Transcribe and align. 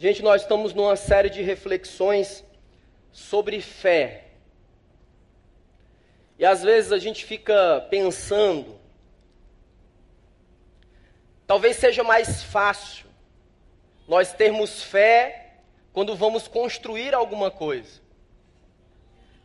Gente, 0.00 0.22
nós 0.22 0.40
estamos 0.40 0.72
numa 0.72 0.96
série 0.96 1.28
de 1.28 1.42
reflexões 1.42 2.42
sobre 3.12 3.60
fé. 3.60 4.28
E 6.38 6.46
às 6.46 6.62
vezes 6.62 6.90
a 6.90 6.96
gente 6.96 7.22
fica 7.22 7.86
pensando, 7.90 8.80
talvez 11.46 11.76
seja 11.76 12.02
mais 12.02 12.42
fácil 12.42 13.08
nós 14.08 14.32
termos 14.32 14.82
fé 14.82 15.56
quando 15.92 16.16
vamos 16.16 16.48
construir 16.48 17.14
alguma 17.14 17.50
coisa. 17.50 18.00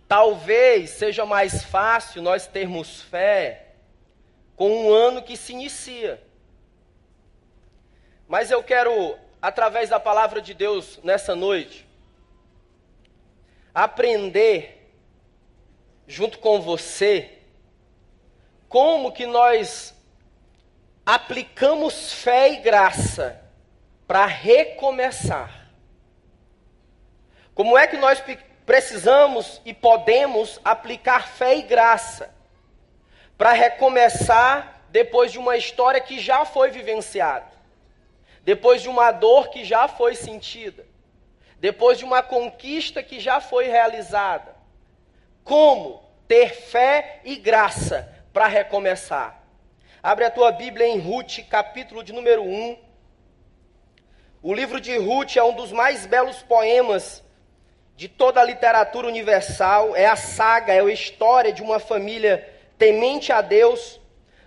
Talvez 0.07 0.91
seja 0.91 1.25
mais 1.25 1.65
fácil 1.65 2.21
nós 2.21 2.47
termos 2.47 3.01
fé 3.01 3.73
com 4.55 4.71
um 4.71 4.89
ano 4.89 5.21
que 5.21 5.35
se 5.35 5.51
inicia. 5.51 6.23
Mas 8.25 8.51
eu 8.51 8.63
quero 8.63 9.24
através 9.45 9.89
da 9.89 9.99
palavra 9.99 10.41
de 10.41 10.55
Deus 10.55 10.99
nessa 11.03 11.35
noite, 11.35 11.87
aprender 13.75 14.91
junto 16.07 16.39
com 16.39 16.59
você 16.59 17.31
como 18.67 19.11
que 19.11 19.27
nós 19.27 19.93
aplicamos 21.05 22.11
fé 22.11 22.53
e 22.53 22.55
graça 22.57 23.39
para 24.07 24.25
recomeçar. 24.25 25.69
Como 27.53 27.77
é 27.77 27.85
que 27.85 27.97
nós 27.97 28.19
precisamos 28.65 29.61
e 29.63 29.75
podemos 29.75 30.59
aplicar 30.65 31.27
fé 31.27 31.55
e 31.55 31.61
graça 31.61 32.33
para 33.37 33.51
recomeçar 33.51 34.87
depois 34.89 35.31
de 35.31 35.37
uma 35.37 35.55
história 35.55 36.01
que 36.01 36.19
já 36.19 36.45
foi 36.45 36.71
vivenciada? 36.71 37.54
Depois 38.45 38.83
de 38.83 38.87
uma 38.87 39.11
dor 39.11 39.49
que 39.49 39.65
já 39.65 39.87
foi 39.87 40.13
sentida, 40.13 40.85
depois 41.59 41.97
de 41.97 42.05
uma 42.05 42.21
conquista 42.21 43.01
que 43.01 43.19
já 43.19 43.41
foi 43.41 43.67
realizada. 43.67 44.55
Como 45.43 46.03
ter 46.27 46.53
fé 46.53 47.21
e 47.25 47.37
graça 47.37 48.07
para 48.31 48.45
recomeçar? 48.45 49.43
Abre 50.01 50.25
a 50.25 50.29
tua 50.29 50.51
Bíblia 50.51 50.85
em 50.87 50.99
Ruth, 50.99 51.39
capítulo 51.49 52.03
de 52.03 52.13
número 52.13 52.43
1. 52.43 52.77
O 54.43 54.53
livro 54.53 54.79
de 54.79 54.95
Ruth 54.95 55.35
é 55.37 55.43
um 55.43 55.55
dos 55.55 55.71
mais 55.71 56.05
belos 56.05 56.43
poemas 56.43 57.23
de 57.95 58.07
toda 58.07 58.39
a 58.39 58.43
literatura 58.43 59.07
universal. 59.07 59.95
É 59.95 60.05
a 60.05 60.15
saga, 60.15 60.71
é 60.71 60.81
a 60.81 60.93
história 60.93 61.51
de 61.51 61.63
uma 61.63 61.79
família 61.79 62.47
temente 62.77 63.31
a 63.31 63.41
Deus 63.41 63.99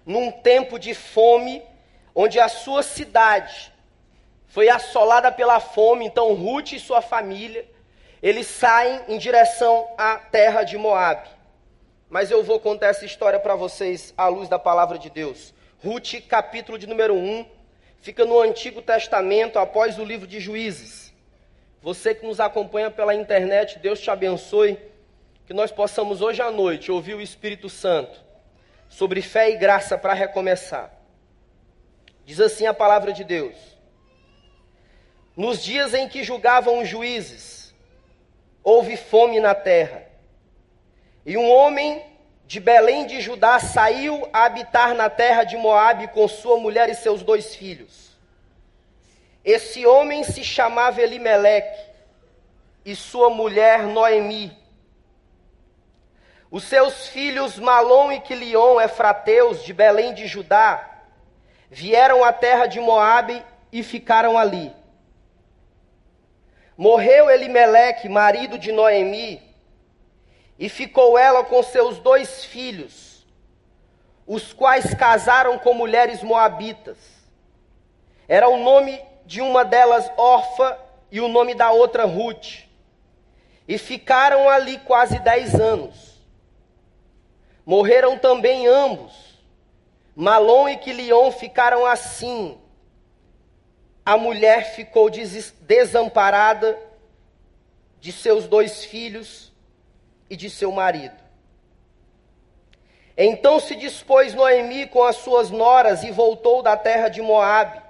num 0.07 0.31
tempo 0.31 0.79
de 0.79 0.95
fome, 0.95 1.65
onde 2.15 2.39
a 2.39 2.47
sua 2.47 2.85
cidade 2.85 3.73
foi 4.49 4.69
assolada 4.69 5.31
pela 5.31 5.61
fome, 5.61 6.07
então 6.07 6.35
Ruth 6.35 6.73
e 6.73 6.81
sua 6.81 7.01
família, 7.01 7.69
eles 8.23 8.47
saem 8.47 9.01
em 9.09 9.19
direção 9.19 9.87
à 9.97 10.17
terra 10.17 10.65
de 10.65 10.77
Moabe. 10.77 11.29
Mas 12.09 12.31
eu 12.31 12.43
vou 12.43 12.59
contar 12.59 12.89
essa 12.89 13.05
história 13.05 13.39
para 13.39 13.55
vocês 13.55 14.13
à 14.17 14.27
luz 14.29 14.49
da 14.49 14.59
palavra 14.59 14.99
de 14.99 15.11
Deus. 15.11 15.55
Ruth, 15.85 16.15
capítulo 16.27 16.79
de 16.79 16.87
número 16.87 17.15
1, 17.15 17.47
fica 18.01 18.25
no 18.25 18.41
Antigo 18.41 18.81
Testamento, 18.81 19.59
após 19.59 19.99
o 19.99 20.05
livro 20.05 20.27
de 20.27 20.41
Juízes. 20.41 21.13
Você 21.83 22.15
que 22.15 22.27
nos 22.27 22.41
acompanha 22.41 22.91
pela 22.91 23.15
internet, 23.15 23.79
Deus 23.79 24.01
te 24.01 24.11
abençoe, 24.11 24.79
que 25.47 25.53
nós 25.53 25.71
possamos 25.71 26.23
hoje 26.23 26.43
à 26.43 26.51
noite 26.51 26.91
ouvir 26.91 27.15
o 27.15 27.21
Espírito 27.21 27.69
Santo 27.69 28.19
sobre 28.89 29.21
fé 29.21 29.51
e 29.51 29.57
graça 29.57 29.97
para 29.97 30.15
recomeçar. 30.15 30.93
Diz 32.25 32.41
assim 32.41 32.67
a 32.67 32.75
palavra 32.75 33.13
de 33.13 33.23
Deus: 33.23 33.78
nos 35.39 35.63
dias 35.63 35.95
em 35.95 36.09
que 36.09 36.25
julgavam 36.25 36.81
os 36.81 36.89
juízes, 36.89 37.73
houve 38.61 38.97
fome 38.97 39.39
na 39.39 39.55
terra. 39.55 40.03
E 41.25 41.37
um 41.37 41.49
homem 41.49 42.05
de 42.45 42.59
Belém 42.59 43.07
de 43.07 43.21
Judá 43.21 43.61
saiu 43.61 44.29
a 44.33 44.47
habitar 44.47 44.95
na 44.95 45.09
terra 45.09 45.45
de 45.45 45.57
Moabe 45.57 46.09
com 46.09 46.27
sua 46.27 46.59
mulher 46.59 46.91
e 46.91 46.95
seus 46.95 47.23
dois 47.23 47.55
filhos. 47.55 48.19
Esse 49.45 49.87
homem 49.87 50.25
se 50.25 50.43
chamava 50.43 51.01
Elimeleque 51.01 51.87
e 52.85 52.97
sua 52.97 53.31
mulher 53.31 53.85
Noemi. 53.85 54.59
Os 56.51 56.65
seus 56.65 57.07
filhos 57.07 57.61
Malom 57.61 58.11
e 58.11 58.19
Quilion, 58.19 58.81
efrateus 58.81 59.63
de 59.63 59.73
Belém 59.73 60.15
de 60.15 60.27
Judá, 60.27 61.05
vieram 61.71 62.25
à 62.25 62.33
terra 62.33 62.67
de 62.67 62.81
Moabe 62.81 63.41
e 63.71 63.85
ficaram 63.85 64.37
ali. 64.37 64.77
Morreu 66.79 67.29
Elimeleque, 67.29 68.09
marido 68.09 68.57
de 68.57 68.71
Noemi, 68.71 69.43
e 70.57 70.69
ficou 70.69 71.19
ela 71.19 71.43
com 71.43 71.61
seus 71.61 71.99
dois 71.99 72.45
filhos, 72.45 73.27
os 74.25 74.53
quais 74.53 74.95
casaram 74.95 75.59
com 75.59 75.75
mulheres 75.75 76.23
moabitas. 76.23 76.97
Era 78.29 78.49
o 78.49 78.59
nome 78.59 79.03
de 79.27 79.41
uma 79.41 79.65
delas 79.65 80.09
Orfa 80.17 80.79
e 81.11 81.21
o 81.21 81.27
nome 81.27 81.53
da 81.53 81.73
outra 81.73 82.05
Ruth. 82.05 82.61
E 83.67 83.77
ficaram 83.77 84.49
ali 84.49 84.79
quase 84.79 85.19
dez 85.19 85.57
anos. 85.57 86.25
Morreram 87.67 88.17
também 88.17 88.69
ambos. 88.69 89.37
Malom 90.15 90.69
e 90.69 90.77
Quilion 90.77 91.33
ficaram 91.33 91.85
assim, 91.85 92.57
a 94.09 94.17
mulher 94.17 94.75
ficou 94.75 95.11
desamparada 95.11 96.79
de 98.01 98.11
seus 98.11 98.49
dois 98.49 98.83
filhos 98.83 99.53
e 100.31 100.35
de 100.35 100.49
seu 100.49 100.73
marido. 100.73 101.15
Então 103.15 103.61
se 103.61 103.77
dispôs 103.77 104.33
Noemi 104.33 104.87
com 104.87 105.03
as 105.03 105.17
suas 105.17 105.51
noras 105.51 106.05
e 106.05 106.11
voltou 106.11 106.63
da 106.63 106.75
terra 106.75 107.11
de 107.11 107.21
Moabe, 107.21 107.83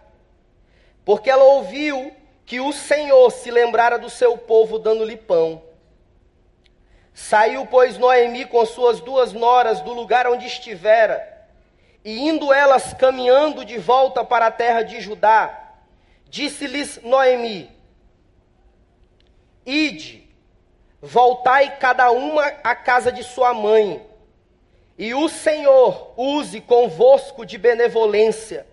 porque 1.04 1.30
ela 1.30 1.44
ouviu 1.44 2.12
que 2.44 2.58
o 2.58 2.72
Senhor 2.72 3.30
se 3.30 3.52
lembrara 3.52 3.96
do 3.96 4.10
seu 4.10 4.36
povo 4.36 4.76
dando-lhe 4.76 5.16
pão. 5.16 5.62
Saiu, 7.14 7.64
pois, 7.64 7.96
Noemi 7.96 8.44
com 8.44 8.66
suas 8.66 9.00
duas 9.00 9.32
noras 9.32 9.80
do 9.82 9.92
lugar 9.92 10.26
onde 10.26 10.48
estivera, 10.48 11.46
e 12.04 12.28
indo 12.28 12.52
elas 12.52 12.92
caminhando 12.92 13.64
de 13.64 13.78
volta 13.78 14.24
para 14.24 14.46
a 14.48 14.50
terra 14.50 14.82
de 14.82 15.00
Judá, 15.00 15.66
Disse-lhes 16.28 17.00
Noemi: 17.02 17.70
Ide, 19.64 20.28
voltai 21.00 21.76
cada 21.78 22.10
uma 22.10 22.44
à 22.62 22.74
casa 22.74 23.10
de 23.10 23.22
sua 23.22 23.54
mãe, 23.54 24.04
e 24.96 25.14
o 25.14 25.28
Senhor 25.28 26.12
use 26.16 26.60
convosco 26.60 27.46
de 27.46 27.56
benevolência, 27.56 28.66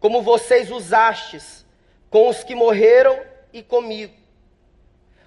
como 0.00 0.22
vocês 0.22 0.70
usastes 0.70 1.64
com 2.10 2.28
os 2.28 2.42
que 2.42 2.54
morreram 2.54 3.20
e 3.52 3.62
comigo. 3.62 4.14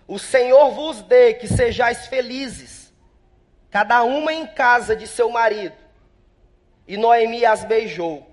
O 0.07 0.19
Senhor 0.19 0.71
vos 0.71 1.01
dê 1.01 1.33
que 1.33 1.47
sejais 1.47 2.07
felizes, 2.07 2.91
cada 3.69 4.03
uma 4.03 4.33
em 4.33 4.45
casa 4.45 4.95
de 4.95 5.07
seu 5.07 5.29
marido. 5.29 5.75
E 6.87 6.97
Noemi 6.97 7.45
as 7.45 7.63
beijou. 7.63 8.30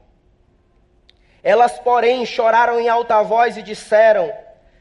Elas, 1.43 1.79
porém, 1.79 2.27
choraram 2.27 2.81
em 2.81 2.89
alta 2.89 3.23
voz 3.23 3.57
e 3.57 3.63
disseram: 3.63 4.33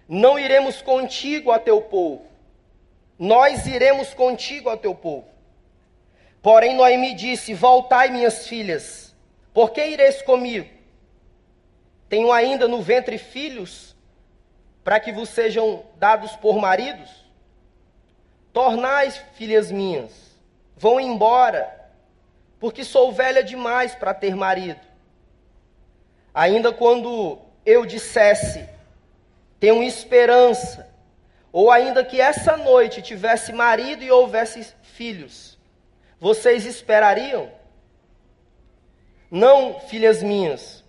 Não 0.08 0.40
iremos 0.40 0.82
contigo 0.82 1.52
a 1.52 1.60
teu 1.60 1.82
povo, 1.82 2.26
nós 3.18 3.66
iremos 3.66 4.14
contigo 4.14 4.70
a 4.70 4.78
teu 4.78 4.94
povo. 4.94 5.28
Porém, 6.42 6.76
Noemi 6.76 7.14
disse: 7.14 7.54
Voltai, 7.54 8.10
minhas 8.10 8.48
filhas, 8.48 9.16
por 9.54 9.72
que 9.72 9.86
ireis 9.86 10.22
comigo? 10.22 10.70
Tenho 12.10 12.32
ainda 12.32 12.68
no 12.68 12.82
ventre 12.82 13.18
filhos, 13.18 13.96
para 14.84 15.00
que 15.00 15.12
vos 15.12 15.30
sejam 15.30 15.84
dados 15.98 16.36
por 16.38 16.58
maridos? 16.58 17.10
Tornais, 18.54 19.22
filhas 19.34 19.70
minhas, 19.70 20.12
vão 20.76 21.00
embora, 21.00 21.92
porque 22.60 22.84
sou 22.84 23.12
velha 23.12 23.44
demais 23.44 23.94
para 23.94 24.14
ter 24.14 24.36
marido. 24.36 24.87
Ainda 26.38 26.72
quando 26.72 27.40
eu 27.66 27.84
dissesse, 27.84 28.64
tenho 29.60 29.82
esperança, 29.82 30.88
ou 31.52 31.72
ainda 31.72 32.06
que 32.06 32.22
essa 32.22 32.56
noite 32.56 33.02
tivesse 33.02 33.52
marido 33.52 34.04
e 34.04 34.12
houvesse 34.12 34.72
filhos, 34.84 35.58
vocês 36.20 36.64
esperariam? 36.64 37.52
Não, 39.32 39.80
filhas 39.80 40.22
minhas, 40.22 40.84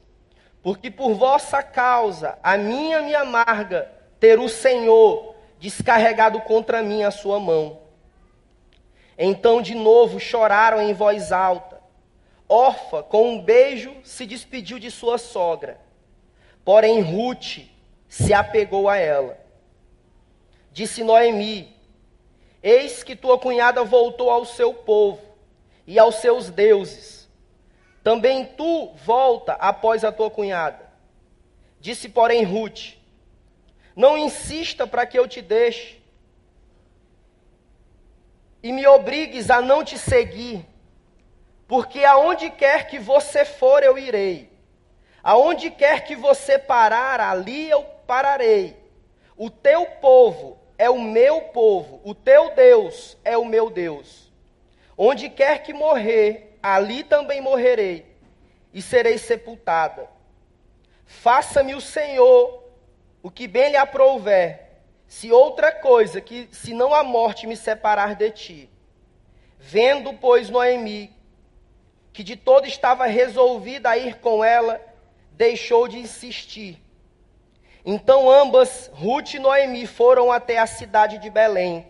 porque 0.62 0.90
por 0.90 1.14
vossa 1.14 1.62
causa 1.62 2.38
a 2.42 2.58
minha 2.58 3.00
me 3.00 3.14
amarga 3.14 3.90
ter 4.20 4.38
o 4.38 4.50
Senhor 4.50 5.34
descarregado 5.58 6.42
contra 6.42 6.82
mim 6.82 7.04
a 7.04 7.10
sua 7.10 7.40
mão. 7.40 7.78
Então 9.16 9.62
de 9.62 9.74
novo 9.74 10.20
choraram 10.20 10.82
em 10.82 10.92
voz 10.92 11.32
alta. 11.32 11.77
Orfa, 12.48 13.02
com 13.02 13.30
um 13.30 13.42
beijo, 13.42 13.94
se 14.02 14.24
despediu 14.24 14.78
de 14.78 14.90
sua 14.90 15.18
sogra. 15.18 15.80
Porém, 16.64 17.00
Ruth 17.00 17.58
se 18.08 18.32
apegou 18.32 18.88
a 18.88 18.96
ela. 18.96 19.38
disse 20.72 21.04
Noemi: 21.04 21.76
Eis 22.62 23.02
que 23.02 23.14
tua 23.14 23.38
cunhada 23.38 23.84
voltou 23.84 24.30
ao 24.30 24.44
seu 24.44 24.72
povo 24.72 25.20
e 25.86 25.98
aos 25.98 26.16
seus 26.16 26.50
deuses. 26.50 27.28
Também 28.02 28.44
tu 28.44 28.92
volta 29.04 29.52
após 29.54 30.04
a 30.04 30.10
tua 30.10 30.30
cunhada. 30.30 30.90
Disse, 31.80 32.08
porém, 32.08 32.44
Ruth: 32.44 32.94
Não 33.94 34.16
insista 34.16 34.86
para 34.86 35.06
que 35.06 35.18
eu 35.18 35.28
te 35.28 35.42
deixe 35.42 35.98
e 38.62 38.72
me 38.72 38.86
obrigues 38.86 39.50
a 39.50 39.62
não 39.62 39.84
te 39.84 39.96
seguir, 39.96 40.66
porque 41.68 42.02
aonde 42.02 42.48
quer 42.48 42.88
que 42.88 42.98
você 42.98 43.44
for, 43.44 43.82
eu 43.82 43.98
irei. 43.98 44.50
Aonde 45.22 45.70
quer 45.70 46.04
que 46.04 46.16
você 46.16 46.58
parar, 46.58 47.20
ali 47.20 47.68
eu 47.68 47.84
pararei. 48.06 48.74
O 49.36 49.50
teu 49.50 49.84
povo 49.84 50.58
é 50.78 50.88
o 50.88 50.98
meu 50.98 51.42
povo, 51.42 52.00
o 52.02 52.14
teu 52.14 52.54
Deus 52.54 53.18
é 53.22 53.36
o 53.36 53.44
meu 53.44 53.68
Deus. 53.68 54.32
Onde 54.96 55.28
quer 55.28 55.62
que 55.62 55.74
morrer, 55.74 56.58
ali 56.62 57.04
também 57.04 57.40
morrerei, 57.40 58.06
e 58.72 58.80
serei 58.80 59.18
sepultada. 59.18 60.08
Faça-me 61.04 61.74
o 61.74 61.80
Senhor 61.80 62.64
o 63.22 63.30
que 63.30 63.46
bem 63.46 63.70
lhe 63.70 63.76
aprouver, 63.76 64.68
se 65.06 65.30
outra 65.30 65.70
coisa 65.70 66.20
que 66.20 66.48
se 66.50 66.72
não 66.72 66.94
a 66.94 67.02
morte 67.02 67.46
me 67.46 67.56
separar 67.56 68.14
de 68.14 68.30
ti. 68.30 68.70
Vendo, 69.58 70.14
pois, 70.14 70.48
Noemi, 70.48 71.17
que 72.12 72.22
de 72.22 72.36
todo 72.36 72.66
estava 72.66 73.06
resolvida 73.06 73.90
a 73.90 73.98
ir 73.98 74.18
com 74.18 74.44
ela, 74.44 74.80
deixou 75.32 75.86
de 75.86 75.98
insistir. 75.98 76.82
Então 77.84 78.30
ambas, 78.30 78.90
Ruth 78.92 79.34
e 79.34 79.38
Noemi, 79.38 79.86
foram 79.86 80.30
até 80.30 80.58
a 80.58 80.66
cidade 80.66 81.18
de 81.18 81.30
Belém. 81.30 81.86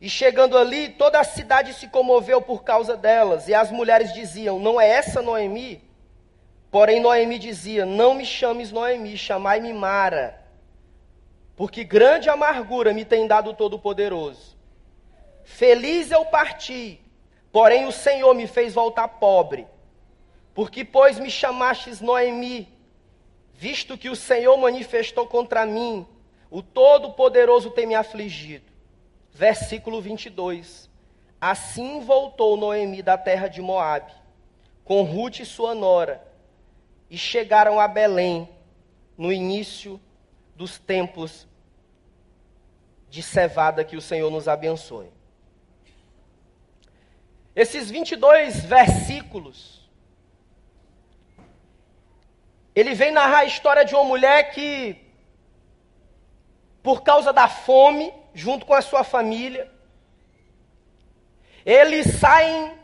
E 0.00 0.08
chegando 0.08 0.56
ali, 0.56 0.90
toda 0.90 1.18
a 1.18 1.24
cidade 1.24 1.74
se 1.74 1.88
comoveu 1.88 2.40
por 2.40 2.62
causa 2.62 2.96
delas, 2.96 3.48
e 3.48 3.54
as 3.54 3.70
mulheres 3.70 4.12
diziam: 4.12 4.58
Não 4.58 4.80
é 4.80 4.88
essa 4.88 5.20
Noemi? 5.22 5.82
Porém, 6.70 7.00
Noemi 7.00 7.38
dizia: 7.38 7.84
Não 7.84 8.14
me 8.14 8.24
chames 8.24 8.70
Noemi, 8.70 9.16
chamai-me 9.16 9.72
Mara, 9.72 10.40
porque 11.56 11.82
grande 11.82 12.28
amargura 12.28 12.92
me 12.92 13.04
tem 13.04 13.26
dado 13.26 13.50
o 13.50 13.54
Todo-Poderoso. 13.54 14.56
Feliz 15.44 16.10
eu 16.10 16.24
parti, 16.26 17.00
porém 17.52 17.86
o 17.86 17.92
Senhor 17.92 18.34
me 18.34 18.46
fez 18.46 18.74
voltar 18.74 19.08
pobre. 19.08 19.66
Porque, 20.54 20.84
pois, 20.84 21.18
me 21.18 21.30
chamastes 21.30 22.00
Noemi, 22.00 22.68
visto 23.54 23.96
que 23.96 24.08
o 24.08 24.16
Senhor 24.16 24.56
manifestou 24.56 25.26
contra 25.26 25.64
mim, 25.64 26.06
o 26.50 26.62
Todo-Poderoso 26.62 27.70
tem 27.70 27.86
me 27.86 27.94
afligido. 27.94 28.72
Versículo 29.32 30.00
22. 30.00 30.88
Assim 31.40 32.00
voltou 32.00 32.56
Noemi 32.56 33.02
da 33.02 33.16
terra 33.16 33.46
de 33.46 33.62
Moabe, 33.62 34.12
com 34.84 35.02
Ruth 35.02 35.40
e 35.40 35.44
sua 35.44 35.74
nora, 35.74 36.26
e 37.08 37.16
chegaram 37.16 37.78
a 37.78 37.86
Belém 37.86 38.48
no 39.16 39.32
início 39.32 40.00
dos 40.56 40.78
tempos 40.78 41.46
de 43.08 43.22
cevada 43.22 43.84
que 43.84 43.96
o 43.96 44.00
Senhor 44.00 44.30
nos 44.30 44.48
abençoe. 44.48 45.08
Esses 47.58 47.90
22 47.90 48.64
versículos, 48.66 49.80
ele 52.72 52.94
vem 52.94 53.10
narrar 53.10 53.38
a 53.38 53.44
história 53.46 53.84
de 53.84 53.96
uma 53.96 54.04
mulher 54.04 54.52
que, 54.52 54.96
por 56.84 57.02
causa 57.02 57.32
da 57.32 57.48
fome, 57.48 58.14
junto 58.32 58.64
com 58.64 58.74
a 58.74 58.80
sua 58.80 59.02
família, 59.02 59.68
eles 61.66 62.20
saem 62.20 62.78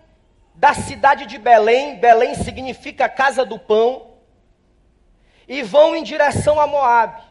da 0.56 0.74
cidade 0.74 1.24
de 1.26 1.38
Belém, 1.38 2.00
Belém 2.00 2.34
significa 2.34 3.08
casa 3.08 3.44
do 3.44 3.60
pão, 3.60 4.16
e 5.46 5.62
vão 5.62 5.94
em 5.94 6.02
direção 6.02 6.58
a 6.58 6.66
Moabe. 6.66 7.22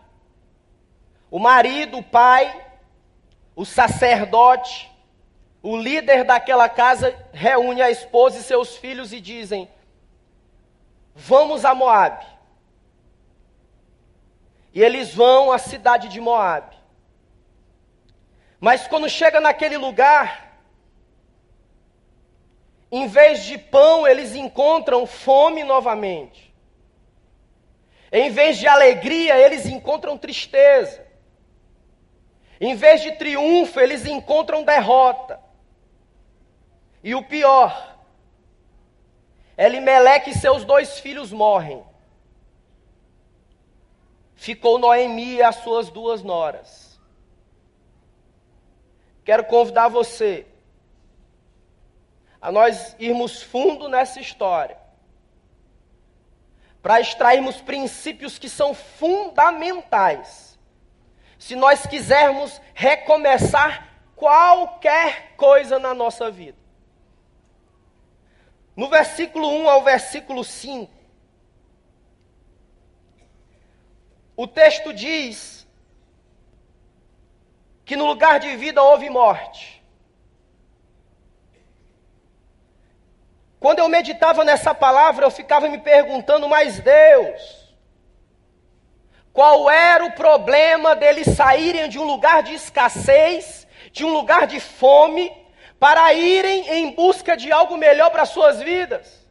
O 1.30 1.40
marido, 1.40 1.98
o 1.98 2.04
pai, 2.04 2.66
o 3.54 3.66
sacerdote, 3.66 4.93
o 5.64 5.78
líder 5.78 6.26
daquela 6.26 6.68
casa 6.68 7.18
reúne 7.32 7.82
a 7.82 7.90
esposa 7.90 8.38
e 8.38 8.44
seus 8.44 8.76
filhos 8.76 9.14
e 9.14 9.22
dizem: 9.22 9.70
Vamos 11.16 11.64
a 11.64 11.74
Moabe. 11.74 12.26
E 14.74 14.84
eles 14.84 15.14
vão 15.14 15.54
à 15.54 15.58
cidade 15.58 16.10
de 16.10 16.20
Moabe. 16.20 16.76
Mas 18.60 18.88
quando 18.88 19.08
chega 19.08 19.40
naquele 19.40 19.78
lugar, 19.78 20.60
em 22.92 23.08
vez 23.08 23.46
de 23.46 23.58
pão, 23.58 24.06
eles 24.06 24.36
encontram 24.36 25.08
fome 25.08 25.64
novamente. 25.64 26.54
Em 28.12 28.30
vez 28.32 28.58
de 28.58 28.68
alegria, 28.68 29.38
eles 29.38 29.66
encontram 29.66 30.18
tristeza. 30.18 31.06
Em 32.60 32.76
vez 32.76 33.02
de 33.02 33.14
triunfo, 33.14 33.80
eles 33.80 34.06
encontram 34.06 34.64
derrota. 34.64 35.40
E 37.04 37.14
o 37.14 37.24
pior, 37.24 37.94
Elimeleque 39.58 40.32
e 40.32 40.36
seus 40.36 40.66
dois 40.66 41.00
filhos 41.00 41.32
morrem. 41.32 41.84
Ficou 44.36 44.80
Noemi 44.80 45.36
e 45.36 45.44
as 45.44 45.58
suas 45.58 45.90
duas 45.90 46.24
noras. 46.24 47.00
Quero 49.24 49.46
convidar 49.46 49.88
você 49.88 50.46
a 52.42 52.52
nós 52.52 52.96
irmos 53.00 53.42
fundo 53.42 53.88
nessa 53.88 54.20
história 54.20 54.78
para 56.82 57.00
extrairmos 57.00 57.62
princípios 57.62 58.38
que 58.38 58.50
são 58.50 58.74
fundamentais. 58.74 60.60
Se 61.40 61.56
nós 61.56 61.86
quisermos 61.86 62.60
recomeçar 62.74 63.88
qualquer 64.16 65.36
coisa 65.38 65.80
na 65.80 65.94
nossa 65.94 66.30
vida. 66.30 66.63
No 68.76 68.90
versículo 68.90 69.50
1 69.50 69.70
ao 69.70 69.84
versículo 69.84 70.44
5, 70.44 70.92
o 74.36 74.48
texto 74.48 74.92
diz 74.92 75.68
que 77.86 77.96
no 77.96 78.06
lugar 78.08 78.40
de 78.40 78.56
vida 78.56 78.82
houve 78.82 79.10
morte. 79.10 79.84
Quando 83.60 83.80
eu 83.80 83.88
meditava 83.88 84.44
nessa 84.44 84.74
palavra, 84.74 85.26
eu 85.26 85.32
ficava 85.32 85.70
me 85.70 85.78
perguntando, 85.78 86.50
mas 86.50 86.80
Deus, 86.80 87.74
qual 89.32 89.70
era 89.70 90.04
o 90.04 90.12
problema 90.12 90.96
deles 90.96 91.28
saírem 91.36 91.88
de 91.88 91.98
um 91.98 92.04
lugar 92.04 92.44
de 92.44 92.56
escassez, 92.56 93.68
de 93.92 94.04
um 94.04 94.12
lugar 94.12 94.48
de 94.48 94.60
fome, 94.60 95.32
para 95.84 96.14
irem 96.14 96.70
em 96.76 96.92
busca 96.92 97.36
de 97.36 97.52
algo 97.52 97.76
melhor 97.76 98.10
para 98.10 98.26
suas 98.26 98.62
vidas? 98.62 99.28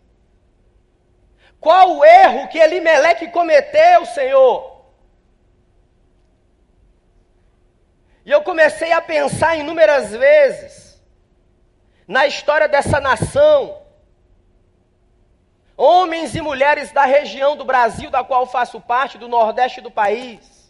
Qual 1.58 1.96
o 1.96 2.04
erro 2.04 2.46
que 2.48 2.58
Elimeleque 2.58 3.28
cometeu, 3.28 4.04
Senhor? 4.04 4.84
E 8.26 8.30
eu 8.30 8.42
comecei 8.42 8.92
a 8.92 9.00
pensar 9.00 9.56
inúmeras 9.56 10.10
vezes 10.10 11.02
na 12.06 12.26
história 12.26 12.68
dessa 12.68 13.00
nação, 13.00 13.80
homens 15.74 16.34
e 16.34 16.42
mulheres 16.42 16.92
da 16.92 17.06
região 17.06 17.56
do 17.56 17.64
Brasil, 17.64 18.10
da 18.10 18.22
qual 18.22 18.44
faço 18.46 18.78
parte, 18.78 19.16
do 19.16 19.26
Nordeste 19.26 19.80
do 19.80 19.90
país. 19.90 20.61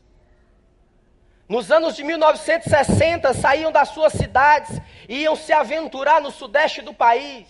Nos 1.49 1.71
anos 1.71 1.97
de 1.97 2.05
1960, 2.05 3.35
saíam 3.35 3.73
das 3.73 3.89
suas 3.89 4.13
cidades 4.13 4.81
e 5.09 5.23
iam 5.23 5.37
se 5.37 5.53
aventurar 5.53 6.21
no 6.21 6.31
Sudeste 6.31 6.81
do 6.81 6.95
país. 6.95 7.47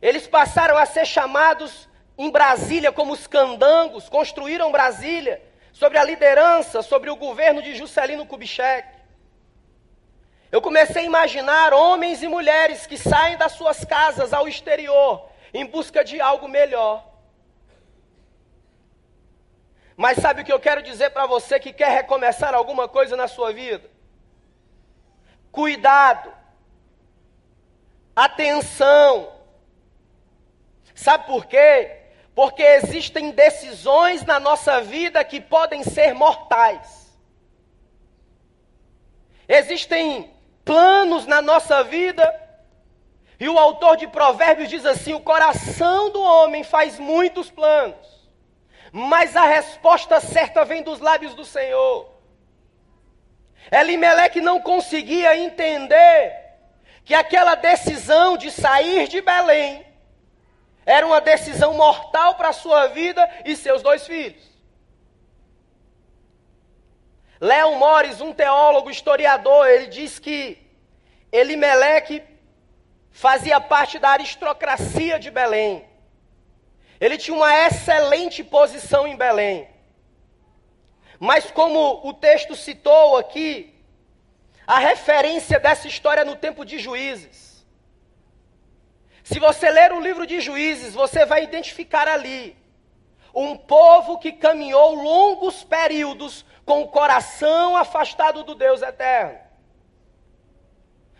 Eles 0.00 0.26
passaram 0.26 0.76
a 0.76 0.86
ser 0.86 1.06
chamados 1.06 1.88
em 2.16 2.30
Brasília 2.30 2.92
como 2.92 3.12
os 3.12 3.26
candangos, 3.26 4.08
construíram 4.08 4.70
Brasília 4.70 5.42
sobre 5.72 5.98
a 5.98 6.04
liderança, 6.04 6.82
sobre 6.82 7.10
o 7.10 7.16
governo 7.16 7.60
de 7.60 7.74
Juscelino 7.74 8.26
Kubitschek. 8.26 8.88
Eu 10.52 10.62
comecei 10.62 11.02
a 11.02 11.06
imaginar 11.06 11.74
homens 11.74 12.22
e 12.22 12.28
mulheres 12.28 12.86
que 12.86 12.96
saem 12.96 13.36
das 13.36 13.52
suas 13.52 13.84
casas 13.84 14.32
ao 14.32 14.46
exterior 14.46 15.28
em 15.52 15.66
busca 15.66 16.04
de 16.04 16.20
algo 16.20 16.48
melhor. 16.48 17.13
Mas 19.96 20.18
sabe 20.18 20.42
o 20.42 20.44
que 20.44 20.52
eu 20.52 20.60
quero 20.60 20.82
dizer 20.82 21.10
para 21.10 21.26
você 21.26 21.58
que 21.60 21.72
quer 21.72 21.90
recomeçar 21.90 22.54
alguma 22.54 22.88
coisa 22.88 23.16
na 23.16 23.28
sua 23.28 23.52
vida? 23.52 23.88
Cuidado. 25.52 26.32
Atenção. 28.14 29.32
Sabe 30.94 31.26
por 31.26 31.46
quê? 31.46 32.00
Porque 32.34 32.62
existem 32.62 33.30
decisões 33.30 34.24
na 34.24 34.40
nossa 34.40 34.80
vida 34.80 35.24
que 35.24 35.40
podem 35.40 35.84
ser 35.84 36.12
mortais. 36.14 37.04
Existem 39.48 40.32
planos 40.64 41.26
na 41.26 41.42
nossa 41.42 41.84
vida. 41.84 42.42
E 43.38 43.48
o 43.48 43.58
autor 43.58 43.96
de 43.96 44.06
Provérbios 44.06 44.68
diz 44.68 44.86
assim: 44.86 45.12
o 45.12 45.20
coração 45.20 46.10
do 46.10 46.20
homem 46.20 46.64
faz 46.64 46.98
muitos 46.98 47.50
planos, 47.50 47.96
mas 48.96 49.34
a 49.34 49.44
resposta 49.44 50.20
certa 50.20 50.64
vem 50.64 50.80
dos 50.80 51.00
lábios 51.00 51.34
do 51.34 51.44
Senhor. 51.44 52.08
Elimeleque 53.72 54.40
não 54.40 54.60
conseguia 54.60 55.36
entender 55.36 56.32
que 57.04 57.12
aquela 57.12 57.56
decisão 57.56 58.36
de 58.36 58.52
sair 58.52 59.08
de 59.08 59.20
Belém 59.20 59.84
era 60.86 61.04
uma 61.04 61.20
decisão 61.20 61.74
mortal 61.74 62.36
para 62.36 62.52
sua 62.52 62.86
vida 62.86 63.28
e 63.44 63.56
seus 63.56 63.82
dois 63.82 64.06
filhos. 64.06 64.44
Léo 67.40 67.74
Mores, 67.74 68.20
um 68.20 68.32
teólogo 68.32 68.92
historiador, 68.92 69.66
ele 69.66 69.88
diz 69.88 70.20
que 70.20 70.56
Elimeleque 71.32 72.22
fazia 73.10 73.60
parte 73.60 73.98
da 73.98 74.10
aristocracia 74.10 75.18
de 75.18 75.32
Belém. 75.32 75.84
Ele 77.04 77.18
tinha 77.18 77.36
uma 77.36 77.54
excelente 77.66 78.42
posição 78.42 79.06
em 79.06 79.14
Belém. 79.14 79.68
Mas 81.20 81.50
como 81.50 82.00
o 82.02 82.14
texto 82.14 82.56
citou 82.56 83.18
aqui, 83.18 83.74
a 84.66 84.78
referência 84.78 85.60
dessa 85.60 85.86
história 85.86 86.22
é 86.22 86.24
no 86.24 86.34
tempo 86.34 86.64
de 86.64 86.78
Juízes. 86.78 87.66
Se 89.22 89.38
você 89.38 89.68
ler 89.68 89.92
o 89.92 90.00
livro 90.00 90.26
de 90.26 90.40
Juízes, 90.40 90.94
você 90.94 91.26
vai 91.26 91.44
identificar 91.44 92.08
ali 92.08 92.56
um 93.34 93.54
povo 93.54 94.18
que 94.18 94.32
caminhou 94.32 94.94
longos 94.94 95.62
períodos 95.62 96.42
com 96.64 96.80
o 96.80 96.88
coração 96.88 97.76
afastado 97.76 98.42
do 98.42 98.54
Deus 98.54 98.80
eterno. 98.80 99.38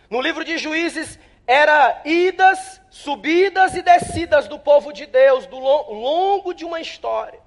No 0.08 0.22
livro 0.22 0.46
de 0.46 0.56
Juízes, 0.56 1.18
era 1.46 2.00
idas, 2.06 2.80
subidas 2.94 3.74
e 3.74 3.82
descidas 3.82 4.46
do 4.46 4.56
povo 4.56 4.92
de 4.92 5.04
Deus, 5.04 5.46
do 5.46 5.58
longo 5.58 6.54
de 6.54 6.64
uma 6.64 6.80
história. 6.80 7.40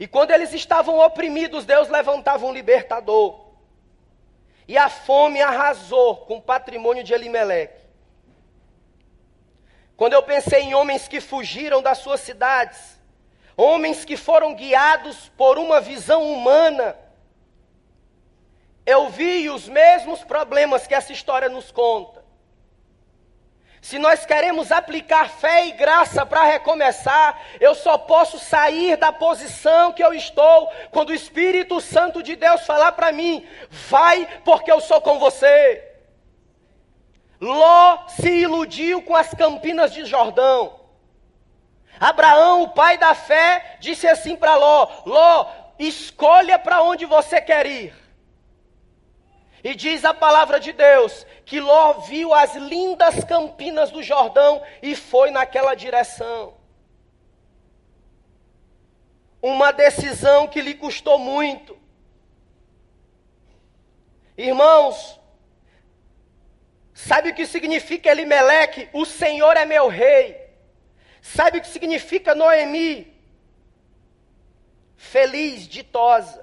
E 0.00 0.06
quando 0.06 0.30
eles 0.30 0.54
estavam 0.54 0.98
oprimidos, 1.00 1.66
Deus 1.66 1.90
levantava 1.90 2.46
um 2.46 2.52
libertador. 2.52 3.38
E 4.66 4.78
a 4.78 4.88
fome 4.88 5.42
arrasou 5.42 6.16
com 6.16 6.38
o 6.38 6.42
patrimônio 6.42 7.04
de 7.04 7.12
Elimeleque. 7.12 7.84
Quando 9.98 10.14
eu 10.14 10.22
pensei 10.22 10.62
em 10.62 10.74
homens 10.74 11.06
que 11.06 11.20
fugiram 11.20 11.82
das 11.82 11.98
suas 11.98 12.22
cidades, 12.22 12.98
homens 13.54 14.02
que 14.02 14.16
foram 14.16 14.54
guiados 14.54 15.28
por 15.36 15.58
uma 15.58 15.78
visão 15.78 16.32
humana, 16.32 16.96
eu 18.86 19.10
vi 19.10 19.50
os 19.50 19.68
mesmos 19.68 20.24
problemas 20.24 20.86
que 20.86 20.94
essa 20.94 21.12
história 21.12 21.50
nos 21.50 21.70
conta. 21.70 22.21
Se 23.82 23.98
nós 23.98 24.24
queremos 24.24 24.70
aplicar 24.70 25.28
fé 25.28 25.66
e 25.66 25.72
graça 25.72 26.24
para 26.24 26.44
recomeçar, 26.44 27.36
eu 27.58 27.74
só 27.74 27.98
posso 27.98 28.38
sair 28.38 28.96
da 28.96 29.12
posição 29.12 29.92
que 29.92 30.04
eu 30.04 30.14
estou 30.14 30.70
quando 30.92 31.10
o 31.10 31.14
Espírito 31.14 31.80
Santo 31.80 32.22
de 32.22 32.36
Deus 32.36 32.64
falar 32.64 32.92
para 32.92 33.10
mim: 33.10 33.44
vai, 33.68 34.24
porque 34.44 34.70
eu 34.70 34.80
sou 34.80 35.00
com 35.00 35.18
você. 35.18 35.84
Ló 37.40 38.06
se 38.06 38.30
iludiu 38.30 39.02
com 39.02 39.16
as 39.16 39.34
campinas 39.34 39.92
de 39.92 40.04
Jordão. 40.04 40.78
Abraão, 41.98 42.62
o 42.62 42.68
pai 42.68 42.96
da 42.96 43.16
fé, 43.16 43.78
disse 43.80 44.06
assim 44.06 44.36
para 44.36 44.54
Ló: 44.54 44.88
Ló, 45.04 45.46
escolha 45.76 46.56
para 46.56 46.82
onde 46.82 47.04
você 47.04 47.40
quer 47.40 47.66
ir. 47.66 48.01
E 49.64 49.74
diz 49.74 50.04
a 50.04 50.12
palavra 50.12 50.58
de 50.58 50.72
Deus 50.72 51.24
que 51.44 51.60
Ló 51.60 51.94
viu 52.00 52.34
as 52.34 52.56
lindas 52.56 53.22
campinas 53.24 53.90
do 53.90 54.02
Jordão 54.02 54.62
e 54.82 54.96
foi 54.96 55.30
naquela 55.30 55.74
direção. 55.74 56.54
Uma 59.40 59.72
decisão 59.72 60.48
que 60.48 60.60
lhe 60.60 60.74
custou 60.74 61.18
muito. 61.18 61.78
Irmãos, 64.36 65.20
sabe 66.92 67.30
o 67.30 67.34
que 67.34 67.46
significa 67.46 68.10
Elimeleque? 68.10 68.88
O 68.92 69.04
Senhor 69.04 69.56
é 69.56 69.64
meu 69.64 69.86
rei. 69.88 70.40
Sabe 71.20 71.58
o 71.58 71.60
que 71.60 71.68
significa 71.68 72.34
Noemi? 72.34 73.12
Feliz, 74.96 75.68
ditosa 75.68 76.41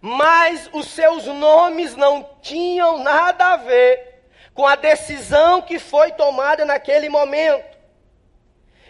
mas 0.00 0.68
os 0.72 0.86
seus 0.88 1.24
nomes 1.26 1.96
não 1.96 2.28
tinham 2.40 2.98
nada 2.98 3.52
a 3.52 3.56
ver 3.56 4.24
com 4.54 4.66
a 4.66 4.74
decisão 4.74 5.60
que 5.60 5.78
foi 5.78 6.12
tomada 6.12 6.64
naquele 6.64 7.08
momento. 7.08 7.76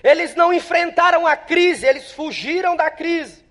Eles 0.02 0.34
não 0.34 0.52
enfrentaram 0.52 1.26
a 1.26 1.36
crise, 1.36 1.86
eles 1.86 2.12
fugiram 2.12 2.76
da 2.76 2.88
crise. 2.90 3.44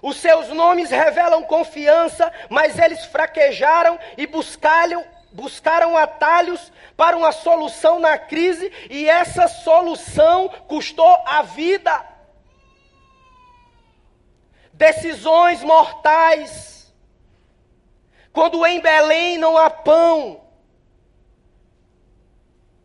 Os 0.00 0.16
seus 0.16 0.48
nomes 0.48 0.90
revelam 0.90 1.42
confiança, 1.42 2.32
mas 2.48 2.78
eles 2.78 3.04
fraquejaram 3.04 3.98
e 4.16 4.26
buscaram, 4.26 5.04
buscaram 5.32 5.96
atalhos 5.96 6.72
para 6.96 7.16
uma 7.16 7.32
solução 7.32 7.98
na 7.98 8.16
crise, 8.16 8.72
e 8.88 9.08
essa 9.08 9.46
solução 9.48 10.48
custou 10.66 11.22
a 11.26 11.42
vida 11.42 12.07
decisões 14.78 15.62
mortais. 15.62 16.94
Quando 18.32 18.64
em 18.64 18.80
Belém 18.80 19.36
não 19.36 19.58
há 19.58 19.68
pão, 19.68 20.40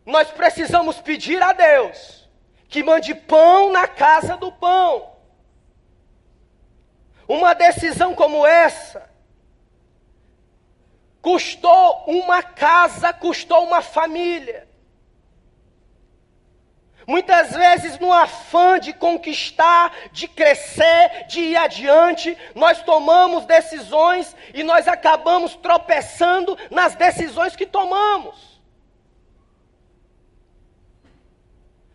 nós 0.04 0.30
precisamos 0.30 1.00
pedir 1.00 1.40
a 1.40 1.52
Deus 1.52 2.28
que 2.68 2.82
mande 2.82 3.14
pão 3.14 3.70
na 3.70 3.86
casa 3.86 4.36
do 4.36 4.50
pão. 4.50 5.14
Uma 7.28 7.54
decisão 7.54 8.14
como 8.14 8.44
essa 8.44 9.08
custou 11.22 12.04
uma 12.06 12.42
casa, 12.42 13.12
custou 13.12 13.64
uma 13.64 13.80
família. 13.80 14.68
Muitas 17.06 17.52
vezes, 17.52 17.98
no 17.98 18.12
afã 18.12 18.78
de 18.78 18.92
conquistar, 18.92 19.92
de 20.10 20.26
crescer, 20.26 21.26
de 21.28 21.40
ir 21.40 21.56
adiante, 21.56 22.36
nós 22.54 22.82
tomamos 22.82 23.44
decisões 23.44 24.34
e 24.54 24.62
nós 24.62 24.88
acabamos 24.88 25.54
tropeçando 25.54 26.56
nas 26.70 26.94
decisões 26.94 27.54
que 27.54 27.66
tomamos. 27.66 28.54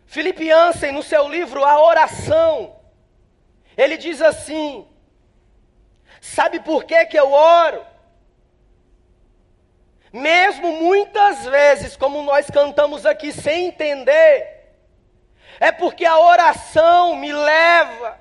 Felipe 0.06 0.50
Ansem, 0.50 0.92
no 0.92 1.02
seu 1.02 1.28
livro 1.28 1.64
A 1.64 1.80
Oração, 1.82 2.76
ele 3.76 3.96
diz 3.96 4.20
assim: 4.20 4.86
Sabe 6.20 6.60
por 6.60 6.84
que, 6.84 7.06
que 7.06 7.18
eu 7.18 7.32
oro? 7.32 7.84
Mesmo 10.12 10.72
muitas 10.72 11.44
vezes, 11.46 11.96
como 11.96 12.22
nós 12.22 12.48
cantamos 12.50 13.06
aqui 13.06 13.32
sem 13.32 13.66
entender, 13.68 14.59
é 15.60 15.70
porque 15.70 16.06
a 16.06 16.18
oração 16.18 17.14
me 17.16 17.30
leva 17.30 18.18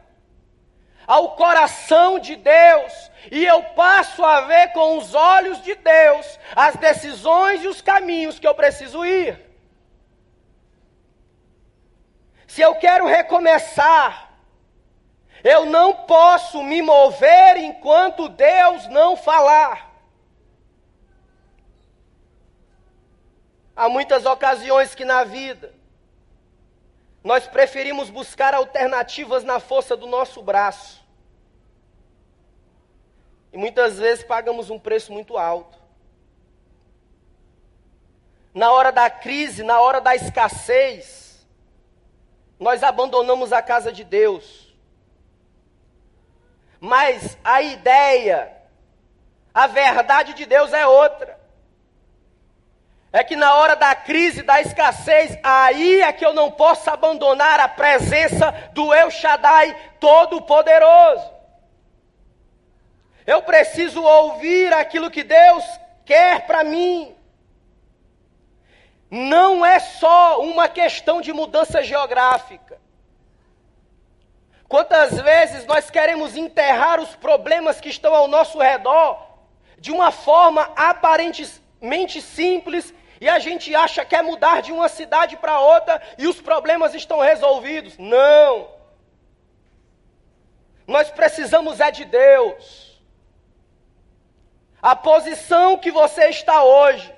ao 1.08 1.38
coração 1.38 2.20
de 2.20 2.36
Deus 2.36 3.10
e 3.32 3.46
eu 3.46 3.64
passo 3.64 4.24
a 4.24 4.42
ver 4.42 4.74
com 4.74 4.98
os 4.98 5.16
olhos 5.16 5.62
de 5.64 5.74
Deus 5.74 6.38
as 6.54 6.76
decisões 6.76 7.64
e 7.64 7.68
os 7.68 7.82
caminhos 7.82 8.38
que 8.38 8.46
eu 8.46 8.54
preciso 8.54 9.06
ir. 9.06 9.40
Se 12.46 12.62
eu 12.62 12.76
quero 12.76 13.06
recomeçar, 13.06 14.34
eu 15.42 15.66
não 15.66 15.94
posso 15.94 16.62
me 16.62 16.82
mover 16.82 17.56
enquanto 17.56 18.28
Deus 18.28 18.86
não 18.88 19.16
falar. 19.16 19.90
Há 23.74 23.88
muitas 23.88 24.26
ocasiões 24.26 24.94
que 24.94 25.06
na 25.06 25.24
vida 25.24 25.79
nós 27.24 27.48
preferimos 27.48 28.10
buscar 28.10 28.54
alternativas 28.54 29.44
na 29.44 29.60
força 29.60 29.96
do 29.96 30.08
nosso 30.08 30.42
braço. 30.42 31.06
E 33.52 33.58
muitas 33.58 33.98
vezes 33.98 34.24
pagamos 34.24 34.70
um 34.70 34.80
preço 34.80 35.12
muito 35.12 35.38
alto. 35.38 35.78
Na 38.54 38.72
hora 38.72 38.92
da 38.92 39.10
crise, 39.10 39.64
na 39.64 39.80
hora 39.82 40.00
da 40.00 40.16
escassez, 40.16 41.48
nós 42.60 42.84
abandonamos 42.84 43.52
a 43.52 43.62
casa 43.62 43.92
de 43.92 44.04
Deus. 44.04 44.76
Mas 46.80 47.38
a 47.44 47.62
ideia, 47.62 48.56
a 49.54 49.68
verdade 49.68 50.34
de 50.34 50.46
Deus 50.46 50.74
é 50.74 50.88
outra 50.88 51.39
é 53.12 53.24
que 53.24 53.36
na 53.36 53.56
hora 53.56 53.76
da 53.76 53.96
crise, 53.96 54.44
da 54.44 54.62
escassez, 54.62 55.38
aí 55.44 56.02
é 56.02 56.14
que 56.14 56.24
eu 56.24 56.34
não 56.34 56.52
posso 56.52 56.90
abandonar 56.90 57.60
a 57.60 57.68
presença 57.68 58.52
do 58.74 58.94
El 58.94 59.10
Shaddai 59.10 59.76
Todo-Poderoso. 60.00 61.40
Eu 63.26 63.42
preciso 63.42 64.02
ouvir 64.02 64.74
aquilo 64.74 65.10
que 65.10 65.24
Deus 65.24 65.64
quer 66.06 66.46
para 66.46 66.64
mim. 66.64 67.16
Não 69.10 69.66
é 69.66 69.80
só 69.80 70.40
uma 70.42 70.68
questão 70.68 71.20
de 71.20 71.34
mudança 71.34 71.82
geográfica. 71.82 72.80
Quantas 74.68 75.20
vezes 75.20 75.66
nós 75.66 75.90
queremos 75.90 76.38
enterrar 76.38 77.00
os 77.00 77.16
problemas 77.16 77.82
que 77.82 77.90
estão 77.90 78.14
ao 78.14 78.28
nosso 78.28 78.60
redor 78.60 79.20
de 79.80 79.92
uma 79.92 80.12
forma 80.12 80.72
aparentemente 80.76 82.22
simples 82.22 82.94
e 83.22 83.28
a 83.28 83.40
gente 83.40 83.74
acha 83.76 84.06
que 84.06 84.16
é 84.16 84.22
mudar 84.22 84.62
de 84.62 84.72
uma 84.72 84.88
cidade 84.88 85.36
para 85.38 85.60
outra 85.60 86.02
e 86.18 86.28
os 86.28 86.40
problemas 86.40 86.94
estão 86.96 87.20
resolvidos. 87.20 87.98
Não. 87.98 88.70
Nós 90.88 91.10
precisamos 91.12 91.80
é 91.80 91.92
de 91.92 92.06
Deus. 92.06 93.00
A 94.82 94.96
posição 94.96 95.78
que 95.78 95.92
você 95.92 96.30
está 96.30 96.64
hoje. 96.64 97.14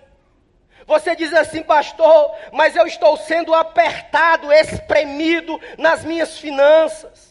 Você 0.87 1.15
diz 1.15 1.31
assim, 1.33 1.61
pastor, 1.61 2.35
mas 2.51 2.75
eu 2.75 2.85
estou 2.87 3.15
sendo 3.15 3.53
apertado, 3.53 4.51
espremido 4.51 5.61
nas 5.77 6.03
minhas 6.03 6.37
finanças. 6.37 7.30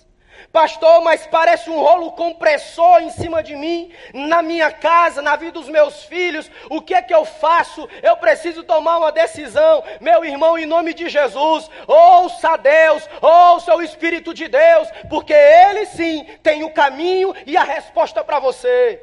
Pastor, 0.52 1.00
mas 1.02 1.28
parece 1.28 1.70
um 1.70 1.78
rolo 1.78 2.10
compressor 2.10 3.00
em 3.02 3.10
cima 3.10 3.40
de 3.40 3.54
mim, 3.54 3.92
na 4.12 4.42
minha 4.42 4.72
casa, 4.72 5.22
na 5.22 5.36
vida 5.36 5.52
dos 5.52 5.68
meus 5.68 6.02
filhos. 6.04 6.50
O 6.68 6.82
que 6.82 6.92
é 6.92 7.00
que 7.00 7.14
eu 7.14 7.24
faço? 7.24 7.88
Eu 8.02 8.16
preciso 8.16 8.64
tomar 8.64 8.98
uma 8.98 9.12
decisão. 9.12 9.84
Meu 10.00 10.24
irmão, 10.24 10.58
em 10.58 10.66
nome 10.66 10.92
de 10.92 11.08
Jesus, 11.08 11.70
ouça 11.86 12.56
Deus, 12.56 13.08
ouça 13.22 13.76
o 13.76 13.82
Espírito 13.82 14.34
de 14.34 14.48
Deus, 14.48 14.88
porque 15.08 15.32
Ele 15.32 15.86
sim 15.86 16.24
tem 16.42 16.64
o 16.64 16.72
caminho 16.72 17.32
e 17.46 17.56
a 17.56 17.62
resposta 17.62 18.24
para 18.24 18.40
você. 18.40 19.00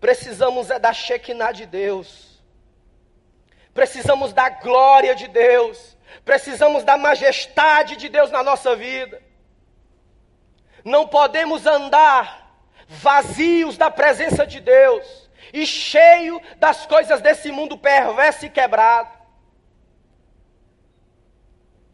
Precisamos 0.00 0.70
é 0.70 0.78
da 0.78 0.92
Shekinah 0.92 1.50
de 1.50 1.66
Deus. 1.66 2.40
Precisamos 3.74 4.32
da 4.32 4.48
glória 4.48 5.16
de 5.16 5.26
Deus. 5.26 5.97
Precisamos 6.24 6.84
da 6.84 6.96
majestade 6.96 7.96
de 7.96 8.08
Deus 8.08 8.30
na 8.30 8.42
nossa 8.42 8.74
vida. 8.76 9.22
Não 10.84 11.06
podemos 11.06 11.66
andar 11.66 12.48
vazios 12.86 13.76
da 13.76 13.90
presença 13.90 14.46
de 14.46 14.60
Deus 14.60 15.28
e 15.52 15.66
cheio 15.66 16.40
das 16.56 16.86
coisas 16.86 17.20
desse 17.20 17.50
mundo 17.50 17.76
perverso 17.76 18.46
e 18.46 18.50
quebrado. 18.50 19.16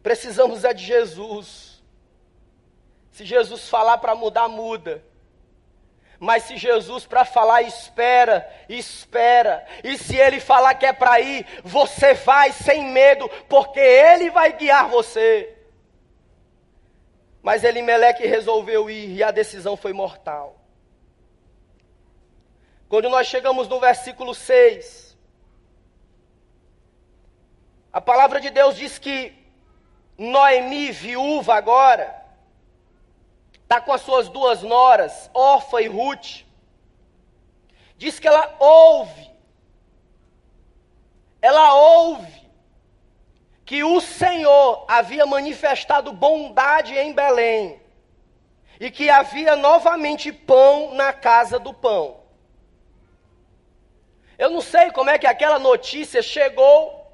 Precisamos 0.03 0.65
é 0.65 0.75
de 0.75 0.85
Jesus. 0.85 1.83
Se 3.11 3.25
Jesus 3.25 3.69
falar 3.69 3.99
para 3.99 4.15
mudar, 4.15 4.49
muda. 4.49 5.03
Mas 6.25 6.45
se 6.45 6.57
Jesus 6.57 7.05
para 7.05 7.23
falar 7.23 7.61
espera, 7.61 8.51
espera. 8.67 9.63
E 9.85 9.99
se 9.99 10.17
ele 10.17 10.41
falar 10.41 10.75
que 10.75 10.87
é 10.87 10.93
para 10.93 11.21
ir, 11.21 11.47
você 11.63 12.15
vai 12.15 12.51
sem 12.51 12.83
medo, 12.83 13.29
porque 13.47 13.79
ele 13.79 14.31
vai 14.31 14.55
guiar 14.55 14.89
você. 14.89 15.55
Mas 17.43 17.63
Elimeleque 17.63 18.27
resolveu 18.27 18.89
ir 18.89 19.17
e 19.17 19.23
a 19.23 19.31
decisão 19.31 19.77
foi 19.77 19.93
mortal. 19.93 20.59
Quando 22.89 23.11
nós 23.11 23.27
chegamos 23.27 23.69
no 23.69 23.79
versículo 23.79 24.35
6, 24.35 25.15
a 27.93 28.01
palavra 28.01 28.41
de 28.41 28.49
Deus 28.49 28.77
diz 28.77 28.99
que 28.99 29.31
Noemi, 30.17 30.91
viúva 30.91 31.55
agora, 31.55 32.24
está 33.65 33.81
com 33.81 33.93
as 33.93 34.03
suas 34.03 34.29
duas 34.29 34.63
noras, 34.63 35.31
Orfa 35.35 35.83
e 35.83 35.89
Ruth. 35.89 36.45
Diz 37.97 38.21
que 38.21 38.29
ela 38.29 38.55
ouve, 38.59 39.31
ela 41.41 41.75
ouve 41.75 42.45
que 43.65 43.83
o 43.83 44.01
Senhor 44.01 44.85
havia 44.87 45.25
manifestado 45.25 46.13
bondade 46.13 46.95
em 46.95 47.13
Belém 47.13 47.81
e 48.79 48.91
que 48.91 49.09
havia 49.09 49.57
novamente 49.57 50.31
pão 50.31 50.95
na 50.95 51.13
casa 51.13 51.59
do 51.59 51.73
pão. 51.73 52.21
Eu 54.37 54.51
não 54.51 54.61
sei 54.61 54.91
como 54.91 55.11
é 55.11 55.19
que 55.19 55.27
aquela 55.27 55.59
notícia 55.59 56.21
chegou 56.21 57.11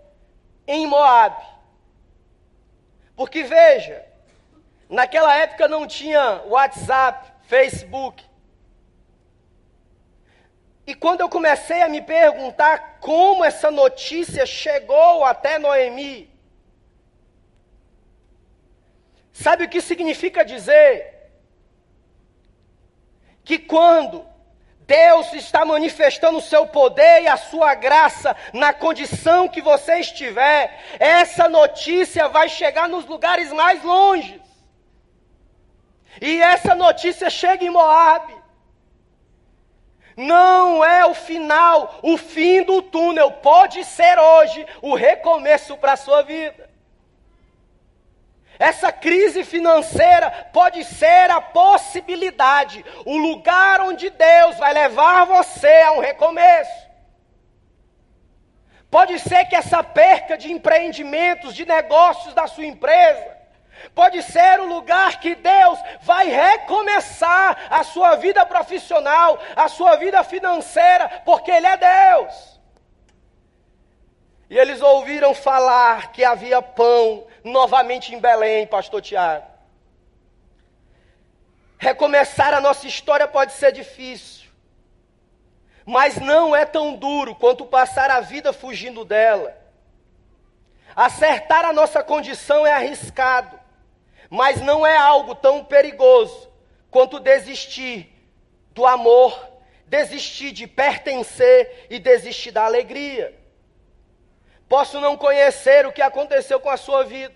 em 0.66 0.86
Moabe. 0.86 1.44
Porque 3.14 3.42
veja, 3.42 4.09
Naquela 4.90 5.36
época 5.36 5.68
não 5.68 5.86
tinha 5.86 6.42
WhatsApp, 6.46 7.32
Facebook. 7.46 8.24
E 10.84 10.96
quando 10.96 11.20
eu 11.20 11.28
comecei 11.28 11.80
a 11.80 11.88
me 11.88 12.02
perguntar 12.02 12.98
como 12.98 13.44
essa 13.44 13.70
notícia 13.70 14.44
chegou 14.44 15.24
até 15.24 15.60
Noemi, 15.60 16.28
sabe 19.32 19.62
o 19.62 19.68
que 19.68 19.80
significa 19.80 20.44
dizer? 20.44 21.30
Que 23.44 23.60
quando 23.60 24.26
Deus 24.80 25.32
está 25.34 25.64
manifestando 25.64 26.38
o 26.38 26.42
seu 26.42 26.66
poder 26.66 27.22
e 27.22 27.28
a 27.28 27.36
sua 27.36 27.76
graça 27.76 28.36
na 28.52 28.72
condição 28.72 29.48
que 29.48 29.62
você 29.62 30.00
estiver, 30.00 30.76
essa 30.98 31.48
notícia 31.48 32.26
vai 32.26 32.48
chegar 32.48 32.88
nos 32.88 33.06
lugares 33.06 33.52
mais 33.52 33.84
longe. 33.84 34.49
E 36.20 36.40
essa 36.40 36.74
notícia 36.74 37.28
chega 37.28 37.64
em 37.64 37.70
Moabe. 37.70 38.34
Não 40.16 40.84
é 40.84 41.04
o 41.06 41.14
final, 41.14 41.98
o 42.02 42.16
fim 42.16 42.62
do 42.62 42.82
túnel. 42.82 43.32
Pode 43.32 43.84
ser 43.84 44.18
hoje 44.18 44.66
o 44.82 44.94
recomeço 44.94 45.76
para 45.76 45.92
a 45.92 45.96
sua 45.96 46.22
vida. 46.22 46.68
Essa 48.58 48.92
crise 48.92 49.42
financeira 49.42 50.30
pode 50.52 50.84
ser 50.84 51.30
a 51.30 51.40
possibilidade, 51.40 52.84
o 53.06 53.16
lugar 53.16 53.80
onde 53.80 54.10
Deus 54.10 54.58
vai 54.58 54.74
levar 54.74 55.24
você 55.24 55.80
a 55.80 55.92
um 55.92 56.00
recomeço. 56.00 56.90
Pode 58.90 59.18
ser 59.20 59.46
que 59.46 59.56
essa 59.56 59.82
perca 59.82 60.36
de 60.36 60.52
empreendimentos, 60.52 61.54
de 61.54 61.64
negócios 61.64 62.34
da 62.34 62.46
sua 62.46 62.66
empresa, 62.66 63.39
Pode 63.94 64.22
ser 64.22 64.60
o 64.60 64.66
lugar 64.66 65.20
que 65.20 65.34
Deus 65.34 65.78
vai 66.02 66.28
recomeçar 66.28 67.66
a 67.70 67.82
sua 67.82 68.16
vida 68.16 68.44
profissional, 68.46 69.38
a 69.56 69.68
sua 69.68 69.96
vida 69.96 70.22
financeira, 70.24 71.22
porque 71.24 71.50
Ele 71.50 71.66
é 71.66 71.76
Deus. 71.76 72.60
E 74.48 74.58
eles 74.58 74.82
ouviram 74.82 75.32
falar 75.32 76.10
que 76.10 76.24
havia 76.24 76.60
pão 76.60 77.26
novamente 77.44 78.12
em 78.12 78.18
Belém, 78.18 78.66
Pastor 78.66 79.00
Tiago. 79.00 79.46
Recomeçar 81.78 82.52
a 82.52 82.60
nossa 82.60 82.86
história 82.86 83.28
pode 83.28 83.52
ser 83.52 83.70
difícil, 83.70 84.50
mas 85.86 86.16
não 86.16 86.54
é 86.54 86.66
tão 86.66 86.94
duro 86.94 87.34
quanto 87.34 87.64
passar 87.64 88.10
a 88.10 88.20
vida 88.20 88.52
fugindo 88.52 89.04
dela. 89.04 89.56
Acertar 90.96 91.64
a 91.64 91.72
nossa 91.72 92.02
condição 92.02 92.66
é 92.66 92.72
arriscado, 92.72 93.59
mas 94.30 94.60
não 94.60 94.86
é 94.86 94.96
algo 94.96 95.34
tão 95.34 95.64
perigoso 95.64 96.48
quanto 96.88 97.18
desistir 97.18 98.08
do 98.70 98.86
amor, 98.86 99.36
desistir 99.86 100.52
de 100.52 100.68
pertencer 100.68 101.88
e 101.90 101.98
desistir 101.98 102.52
da 102.52 102.64
alegria. 102.64 103.36
Posso 104.68 105.00
não 105.00 105.16
conhecer 105.16 105.84
o 105.84 105.92
que 105.92 106.00
aconteceu 106.00 106.60
com 106.60 106.70
a 106.70 106.76
sua 106.76 107.02
vida. 107.02 107.34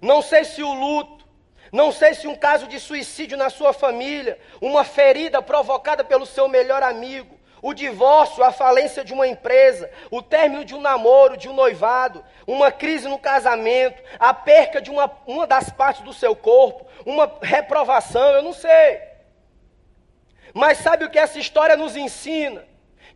Não 0.00 0.22
sei 0.22 0.44
se 0.44 0.62
o 0.62 0.72
luto, 0.72 1.26
não 1.70 1.92
sei 1.92 2.14
se 2.14 2.26
um 2.26 2.34
caso 2.34 2.66
de 2.66 2.80
suicídio 2.80 3.36
na 3.36 3.50
sua 3.50 3.74
família, 3.74 4.38
uma 4.62 4.82
ferida 4.82 5.42
provocada 5.42 6.02
pelo 6.02 6.24
seu 6.24 6.48
melhor 6.48 6.82
amigo, 6.82 7.38
o 7.66 7.74
divórcio, 7.74 8.44
a 8.44 8.52
falência 8.52 9.04
de 9.04 9.12
uma 9.12 9.26
empresa, 9.26 9.90
o 10.08 10.22
término 10.22 10.64
de 10.64 10.72
um 10.72 10.80
namoro, 10.80 11.36
de 11.36 11.48
um 11.48 11.52
noivado, 11.52 12.24
uma 12.46 12.70
crise 12.70 13.08
no 13.08 13.18
casamento, 13.18 14.00
a 14.20 14.32
perca 14.32 14.80
de 14.80 14.88
uma, 14.88 15.10
uma 15.26 15.48
das 15.48 15.68
partes 15.68 16.02
do 16.02 16.12
seu 16.12 16.36
corpo, 16.36 16.86
uma 17.04 17.28
reprovação, 17.42 18.34
eu 18.34 18.42
não 18.44 18.52
sei. 18.52 19.00
Mas 20.54 20.78
sabe 20.78 21.06
o 21.06 21.10
que 21.10 21.18
essa 21.18 21.40
história 21.40 21.76
nos 21.76 21.96
ensina? 21.96 22.64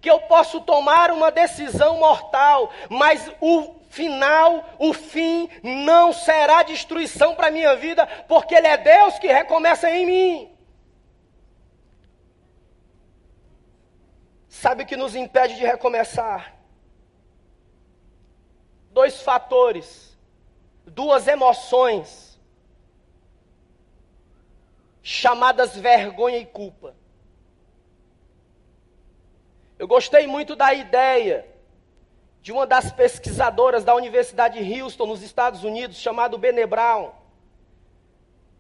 Que 0.00 0.10
eu 0.10 0.18
posso 0.22 0.60
tomar 0.62 1.12
uma 1.12 1.30
decisão 1.30 1.98
mortal, 1.98 2.72
mas 2.88 3.30
o 3.40 3.76
final, 3.88 4.68
o 4.80 4.92
fim, 4.92 5.48
não 5.62 6.12
será 6.12 6.64
destruição 6.64 7.36
para 7.36 7.46
a 7.46 7.52
minha 7.52 7.76
vida, 7.76 8.04
porque 8.26 8.56
Ele 8.56 8.66
é 8.66 8.76
Deus 8.76 9.16
que 9.16 9.28
recomeça 9.28 9.88
em 9.88 10.06
mim. 10.06 10.59
Sabe 14.60 14.82
o 14.82 14.86
que 14.86 14.94
nos 14.94 15.16
impede 15.16 15.56
de 15.56 15.64
recomeçar? 15.64 16.54
Dois 18.90 19.22
fatores, 19.22 20.18
duas 20.84 21.26
emoções 21.26 22.38
chamadas 25.02 25.74
vergonha 25.74 26.36
e 26.36 26.44
culpa. 26.44 26.94
Eu 29.78 29.88
gostei 29.88 30.26
muito 30.26 30.54
da 30.54 30.74
ideia 30.74 31.48
de 32.42 32.52
uma 32.52 32.66
das 32.66 32.92
pesquisadoras 32.92 33.82
da 33.82 33.94
Universidade 33.94 34.62
de 34.62 34.82
Houston, 34.82 35.06
nos 35.06 35.22
Estados 35.22 35.64
Unidos, 35.64 35.96
chamada 35.96 36.36
Bene 36.36 36.66
Brown. 36.66 37.12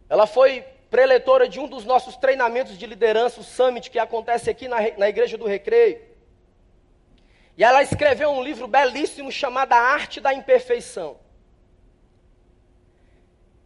Ela 0.08 0.26
foi 0.26 0.64
preletora 0.90 1.48
de 1.48 1.60
um 1.60 1.68
dos 1.68 1.84
nossos 1.84 2.16
treinamentos 2.16 2.76
de 2.76 2.84
liderança, 2.84 3.40
o 3.40 3.44
Summit, 3.44 3.90
que 3.90 3.98
acontece 3.98 4.50
aqui 4.50 4.66
na, 4.66 4.78
na 4.98 5.08
Igreja 5.08 5.38
do 5.38 5.46
Recreio. 5.46 6.02
E 7.56 7.62
ela 7.62 7.82
escreveu 7.82 8.30
um 8.30 8.42
livro 8.42 8.66
belíssimo 8.66 9.30
chamado 9.30 9.72
A 9.72 9.78
Arte 9.78 10.20
da 10.20 10.34
Imperfeição. 10.34 11.18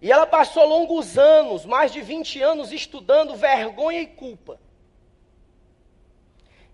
E 0.02 0.12
ela 0.12 0.26
passou 0.26 0.66
longos 0.66 1.16
anos, 1.16 1.64
mais 1.64 1.90
de 1.90 2.02
20 2.02 2.42
anos, 2.42 2.72
estudando 2.72 3.34
vergonha 3.34 4.00
e 4.00 4.06
culpa. 4.06 4.60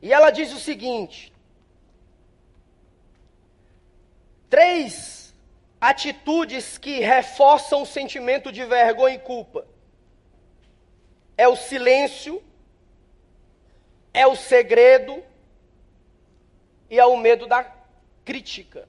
E 0.03 0.13
ela 0.13 0.31
diz 0.31 0.53
o 0.53 0.59
seguinte: 0.59 1.33
três 4.49 5.33
atitudes 5.81 6.77
que 6.77 7.01
reforçam 7.01 7.83
o 7.83 7.87
sentimento 7.87 8.51
de 8.51 8.65
vergonha 8.65 9.15
e 9.15 9.19
culpa: 9.21 9.65
é 11.41 11.49
o 11.49 11.57
silêncio, 11.57 12.43
é 14.13 14.27
o 14.27 14.37
segredo 14.37 15.25
e 16.91 16.99
é 16.99 17.07
o 17.07 17.17
medo 17.17 17.47
da 17.47 17.65
crítica. 18.27 18.87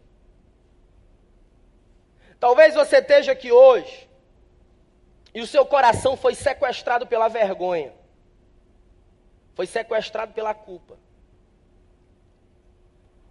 Talvez 2.42 2.76
você 2.76 2.98
esteja 2.98 3.32
aqui 3.32 3.54
hoje 3.54 4.10
e 5.34 5.40
o 5.40 5.48
seu 5.48 5.66
coração 5.66 6.18
foi 6.18 6.36
sequestrado 6.36 7.08
pela 7.08 7.30
vergonha, 7.30 7.94
foi 9.56 9.66
sequestrado 9.66 10.34
pela 10.34 10.54
culpa. 10.54 11.00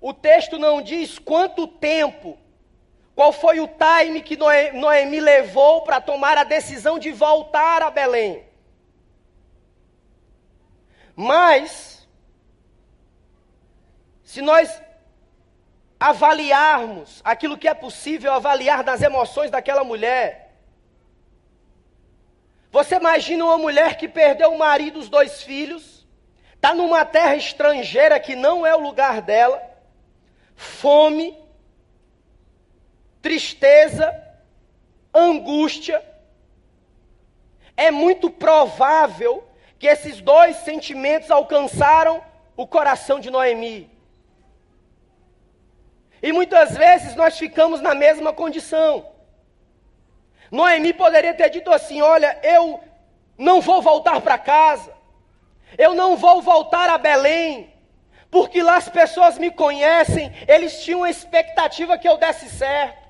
O 0.00 0.14
texto 0.14 0.59
não 0.59 0.80
diz 0.80 1.18
quanto 1.18 1.66
tempo, 1.66 2.38
qual 3.14 3.33
foi 3.33 3.61
o 3.61 3.68
time 3.68 4.22
que 4.22 4.38
Noemi 4.72 5.20
levou 5.20 5.83
para 5.83 6.00
tomar 6.00 6.38
a 6.38 6.44
decisão 6.44 6.98
de 6.98 7.12
voltar 7.12 7.83
a 7.83 7.90
Belém. 7.90 8.48
Mas, 11.14 12.08
se 14.22 14.40
nós 14.40 14.80
avaliarmos 15.98 17.20
aquilo 17.24 17.58
que 17.58 17.68
é 17.68 17.74
possível 17.74 18.32
avaliar 18.32 18.82
das 18.82 19.02
emoções 19.02 19.50
daquela 19.50 19.84
mulher, 19.84 20.54
você 22.70 22.96
imagina 22.96 23.44
uma 23.44 23.58
mulher 23.58 23.96
que 23.98 24.08
perdeu 24.08 24.52
o 24.52 24.58
marido 24.58 24.98
e 24.98 25.02
os 25.02 25.08
dois 25.08 25.42
filhos, 25.42 26.06
está 26.54 26.74
numa 26.74 27.04
terra 27.04 27.36
estrangeira 27.36 28.20
que 28.20 28.36
não 28.36 28.64
é 28.64 28.74
o 28.74 28.80
lugar 28.80 29.20
dela, 29.20 29.60
fome, 30.54 31.36
tristeza, 33.20 34.14
angústia. 35.12 36.04
É 37.76 37.90
muito 37.90 38.30
provável 38.30 39.49
que 39.80 39.86
esses 39.86 40.20
dois 40.20 40.56
sentimentos 40.56 41.30
alcançaram 41.30 42.22
o 42.54 42.66
coração 42.66 43.18
de 43.18 43.30
Noemi. 43.30 43.90
E 46.22 46.32
muitas 46.32 46.76
vezes 46.76 47.16
nós 47.16 47.38
ficamos 47.38 47.80
na 47.80 47.94
mesma 47.94 48.30
condição. 48.30 49.08
Noemi 50.50 50.92
poderia 50.92 51.32
ter 51.32 51.48
dito 51.48 51.72
assim: 51.72 52.02
Olha, 52.02 52.38
eu 52.42 52.78
não 53.38 53.62
vou 53.62 53.80
voltar 53.80 54.20
para 54.20 54.36
casa, 54.36 54.92
eu 55.78 55.94
não 55.94 56.14
vou 56.14 56.42
voltar 56.42 56.90
a 56.90 56.98
Belém, 56.98 57.72
porque 58.30 58.62
lá 58.62 58.76
as 58.76 58.90
pessoas 58.90 59.38
me 59.38 59.50
conhecem, 59.50 60.30
eles 60.46 60.84
tinham 60.84 61.04
a 61.04 61.10
expectativa 61.10 61.96
que 61.96 62.06
eu 62.06 62.18
desse 62.18 62.50
certo. 62.50 63.08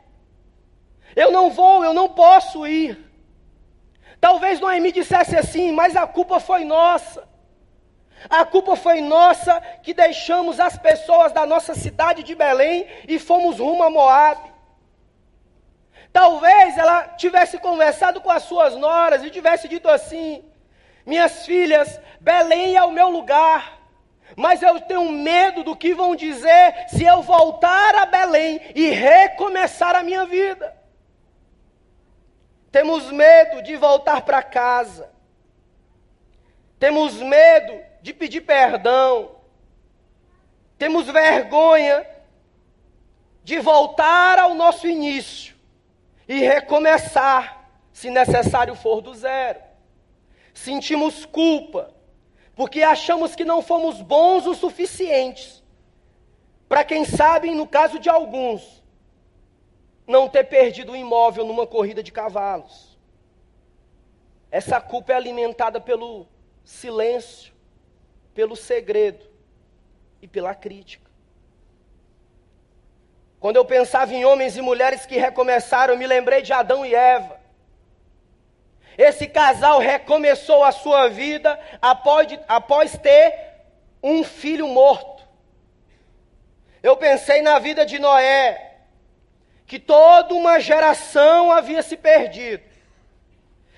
Eu 1.17 1.33
não 1.33 1.51
vou, 1.51 1.83
eu 1.83 1.93
não 1.93 2.09
posso 2.09 2.65
ir. 2.65 3.10
Talvez 4.21 4.61
Noemi 4.61 4.93
dissesse 4.93 5.37
assim, 5.37 5.73
mas 5.73 5.97
a 5.97 6.07
culpa 6.07 6.39
foi 6.39 6.65
nossa. 6.65 7.29
A 8.29 8.45
culpa 8.45 8.77
foi 8.77 9.01
nossa 9.01 9.61
que 9.83 9.95
deixamos 9.95 10.61
as 10.61 10.77
pessoas 10.77 11.33
da 11.33 11.47
nossa 11.47 11.75
cidade 11.75 12.23
de 12.23 12.35
Belém 12.35 12.87
e 13.09 13.19
fomos 13.19 13.59
rumo 13.59 13.83
a 13.83 13.91
Moab. 13.91 14.41
Talvez 16.13 16.77
ela 16.77 17.05
tivesse 17.17 17.59
conversado 17.59 18.21
com 18.21 18.31
as 18.31 18.43
suas 18.43 18.77
noras 18.77 19.25
e 19.25 19.31
tivesse 19.31 19.69
dito 19.69 19.89
assim: 19.89 20.45
Minhas 21.07 21.47
filhas, 21.47 21.99
Belém 22.21 22.77
é 22.77 22.83
o 22.83 22.93
meu 22.93 23.09
lugar 23.09 23.81
mas 24.37 24.63
eu 24.63 24.81
tenho 24.81 25.11
medo 25.11 25.63
do 25.63 25.77
que 25.77 25.95
vão 25.95 26.15
dizer 26.15 26.87
se 26.89 27.05
eu 27.05 27.23
voltar 27.23 27.95
a 27.97 28.07
Belém 28.07 28.61
e 28.75 28.89
recomeçar 28.91 29.97
a 29.97 30.03
minha 30.03 30.25
vida. 30.25 30.80
Temos 32.71 33.11
medo 33.11 33.63
de 33.63 33.77
voltar 33.77 34.23
para 34.23 34.43
casa. 34.43 35.11
Temos 36.79 37.15
medo 37.15 37.81
de 38.01 38.15
pedir 38.15 38.43
perdão. 38.43 39.37
Temos 40.79 41.07
vergonha 41.07 42.07
de 43.43 43.59
voltar 43.59 44.39
ao 44.39 44.55
nosso 44.55 44.87
início 44.87 45.55
e 46.29 46.41
recomeçar, 46.41 47.69
se 47.93 48.09
necessário 48.11 48.75
for 48.75 49.01
do 49.01 49.13
zero. 49.15 49.61
Sentimos 50.55 51.25
culpa 51.27 51.93
porque 52.55 52.83
achamos 52.83 53.35
que 53.35 53.45
não 53.45 53.63
fomos 53.63 54.01
bons 54.01 54.47
o 54.47 54.55
suficientes. 54.55 55.63
Para 56.69 56.85
quem 56.85 57.05
sabe, 57.05 57.51
no 57.51 57.67
caso 57.67 57.99
de 57.99 58.09
alguns, 58.09 58.80
não 60.11 60.29
ter 60.29 60.45
perdido 60.45 60.93
o 60.93 60.97
imóvel 60.97 61.47
numa 61.47 61.67
corrida 61.67 62.03
de 62.03 62.11
cavalos. 62.11 62.99
Essa 64.51 64.81
culpa 64.81 65.13
é 65.13 65.17
alimentada 65.17 65.81
pelo 65.81 66.27
silêncio, 66.65 67.53
pelo 68.35 68.57
segredo 68.57 69.25
e 70.21 70.27
pela 70.27 70.55
crítica. 70.55 71.09
Quando 73.39 73.57
eu 73.57 73.65
pensava 73.65 74.13
em 74.13 74.25
homens 74.25 74.57
e 74.57 74.61
mulheres 74.61 75.07
que 75.07 75.17
recomeçaram, 75.17 75.97
me 75.97 76.07
lembrei 76.07 76.43
de 76.43 76.53
Adão 76.53 76.85
e 76.85 76.95
Eva. 76.95 77.41
Esse 78.99 79.29
casal 79.29 79.79
recomeçou 79.79 80.65
a 80.65 80.73
sua 80.73 81.09
vida 81.09 81.59
após, 81.81 82.39
após 82.49 82.99
ter 82.99 83.33
um 84.03 84.25
filho 84.25 84.67
morto. 84.67 85.27
Eu 86.83 86.97
pensei 86.97 87.41
na 87.41 87.59
vida 87.59 87.87
de 87.87 87.99
Noé, 87.99 88.70
que 89.71 89.79
toda 89.79 90.35
uma 90.35 90.59
geração 90.59 91.53
havia 91.53 91.81
se 91.81 91.97
perdido. 91.97 92.65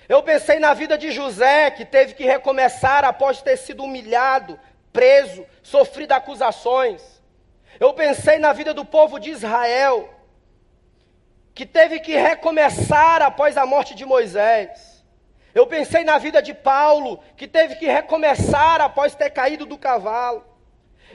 Eu 0.09 0.23
pensei 0.23 0.57
na 0.57 0.73
vida 0.73 0.97
de 0.97 1.11
José, 1.11 1.69
que 1.69 1.85
teve 1.85 2.15
que 2.15 2.25
recomeçar 2.25 3.05
após 3.05 3.43
ter 3.43 3.57
sido 3.57 3.83
humilhado, 3.83 4.59
preso, 4.91 5.45
sofrido 5.61 6.13
acusações. 6.13 7.21
Eu 7.79 7.93
pensei 7.93 8.39
na 8.39 8.53
vida 8.53 8.73
do 8.73 8.83
povo 8.83 9.19
de 9.19 9.29
Israel, 9.29 10.11
que 11.53 11.63
teve 11.63 11.99
que 11.99 12.15
recomeçar 12.15 13.21
após 13.21 13.55
a 13.55 13.63
morte 13.63 13.93
de 13.93 14.03
Moisés. 14.03 15.05
Eu 15.53 15.67
pensei 15.67 16.03
na 16.03 16.17
vida 16.17 16.41
de 16.41 16.55
Paulo, 16.55 17.23
que 17.37 17.47
teve 17.47 17.75
que 17.75 17.85
recomeçar 17.85 18.81
após 18.81 19.13
ter 19.13 19.29
caído 19.29 19.63
do 19.63 19.77
cavalo. 19.77 20.43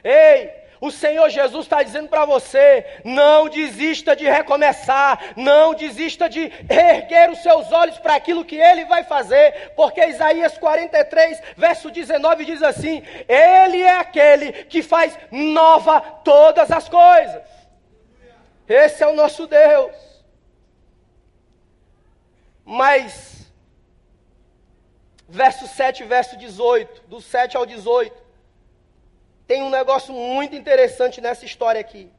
Ei, 0.04 0.52
o 0.80 0.90
Senhor 0.90 1.28
Jesus 1.28 1.64
está 1.64 1.82
dizendo 1.82 2.08
para 2.08 2.24
você: 2.24 2.84
não 3.04 3.48
desista 3.48 4.14
de 4.14 4.24
recomeçar, 4.24 5.32
não 5.36 5.74
desista 5.74 6.28
de 6.28 6.52
erguer 6.68 7.30
os 7.30 7.42
seus 7.42 7.70
olhos 7.72 7.98
para 7.98 8.14
aquilo 8.14 8.44
que 8.44 8.56
Ele 8.56 8.84
vai 8.84 9.04
fazer, 9.04 9.72
porque 9.74 10.04
Isaías 10.04 10.56
43, 10.58 11.40
verso 11.56 11.90
19 11.90 12.44
diz 12.44 12.62
assim: 12.62 13.02
Ele 13.28 13.82
é 13.82 13.98
aquele 13.98 14.52
que 14.64 14.82
faz 14.82 15.18
nova 15.30 16.00
todas 16.00 16.70
as 16.70 16.88
coisas. 16.88 17.42
Esse 18.68 19.02
é 19.02 19.06
o 19.06 19.16
nosso 19.16 19.46
Deus. 19.46 19.96
Mas 22.64 23.50
verso 25.28 25.66
7 25.66 26.02
e 26.02 26.06
verso 26.06 26.36
18, 26.36 27.08
do 27.08 27.20
7 27.20 27.56
ao 27.56 27.66
18. 27.66 28.27
Tem 29.48 29.62
um 29.62 29.70
negócio 29.70 30.12
muito 30.12 30.54
interessante 30.54 31.22
nessa 31.22 31.46
história 31.46 31.80
aqui. 31.80 32.12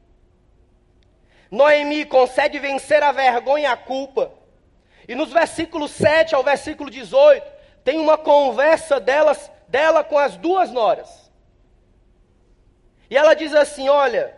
Noemi 1.52 2.04
consegue 2.04 2.58
vencer 2.58 3.04
a 3.04 3.12
vergonha 3.12 3.70
e 3.70 3.72
a 3.72 3.78
culpa. 3.78 4.32
E 5.08 5.14
nos 5.14 5.32
versículos 5.32 5.92
7 5.92 6.34
ao 6.34 6.44
versículo 6.44 6.90
18, 6.90 7.46
tem 7.84 8.00
uma 8.00 8.18
conversa 8.18 9.00
delas, 9.00 9.52
dela 9.68 10.04
com 10.04 10.18
as 10.18 10.36
duas 10.38 10.72
noras. 10.72 11.32
E 13.12 13.16
ela 13.16 13.36
diz 13.36 13.54
assim: 13.54 13.88
Olha, 13.90 14.36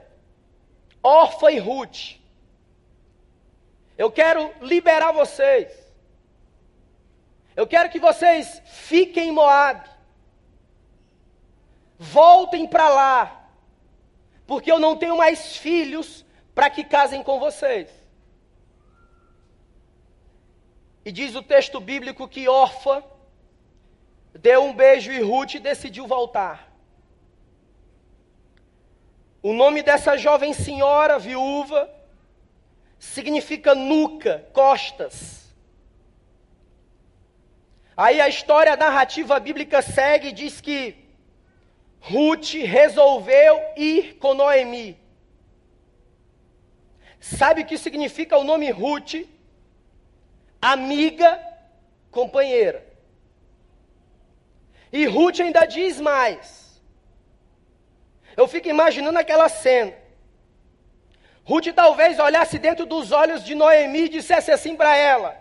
Orfa 1.01 1.49
e 1.49 1.59
Ruth, 1.59 2.17
eu 3.97 4.11
quero 4.11 4.53
liberar 4.61 5.13
vocês. 5.13 5.71
Eu 7.55 7.65
quero 7.65 7.89
que 7.89 7.99
vocês 7.99 8.61
fiquem 8.65 9.29
em 9.29 9.31
Moab. 9.31 9.89
Voltem 12.01 12.65
para 12.65 12.89
lá. 12.89 13.47
Porque 14.47 14.71
eu 14.71 14.79
não 14.79 14.97
tenho 14.97 15.15
mais 15.15 15.55
filhos 15.55 16.25
para 16.55 16.67
que 16.67 16.83
casem 16.83 17.21
com 17.21 17.39
vocês. 17.39 17.91
E 21.05 21.11
diz 21.11 21.35
o 21.35 21.43
texto 21.43 21.79
bíblico 21.79 22.27
que 22.27 22.49
Orfa 22.49 23.03
deu 24.33 24.63
um 24.63 24.73
beijo 24.73 25.11
e 25.11 25.21
Ruth 25.21 25.57
decidiu 25.61 26.07
voltar. 26.07 26.73
O 29.43 29.53
nome 29.53 29.83
dessa 29.83 30.17
jovem 30.17 30.53
senhora 30.53 31.19
viúva 31.19 31.87
significa 32.97 33.75
nuca, 33.75 34.49
costas. 34.53 35.53
Aí 37.95 38.19
a 38.19 38.27
história 38.27 38.73
a 38.73 38.77
narrativa 38.77 39.39
bíblica 39.39 39.83
segue 39.83 40.29
e 40.29 40.31
diz 40.31 40.59
que 40.59 41.00
Ruth 42.01 42.53
resolveu 42.53 43.61
ir 43.77 44.15
com 44.15 44.33
Noemi. 44.33 44.99
Sabe 47.19 47.61
o 47.61 47.65
que 47.65 47.77
significa 47.77 48.37
o 48.37 48.43
nome 48.43 48.71
Ruth? 48.71 49.27
Amiga, 50.59 51.39
companheira. 52.09 52.83
E 54.91 55.05
Ruth 55.05 55.39
ainda 55.39 55.65
diz 55.65 56.01
mais. 56.01 56.81
Eu 58.35 58.47
fico 58.47 58.67
imaginando 58.67 59.19
aquela 59.19 59.47
cena. 59.47 59.93
Ruth 61.43 61.67
talvez 61.75 62.17
olhasse 62.19 62.57
dentro 62.57 62.85
dos 62.85 63.11
olhos 63.11 63.43
de 63.43 63.53
Noemi 63.53 64.05
e 64.05 64.09
dissesse 64.09 64.51
assim 64.51 64.75
para 64.75 64.95
ela: 64.97 65.37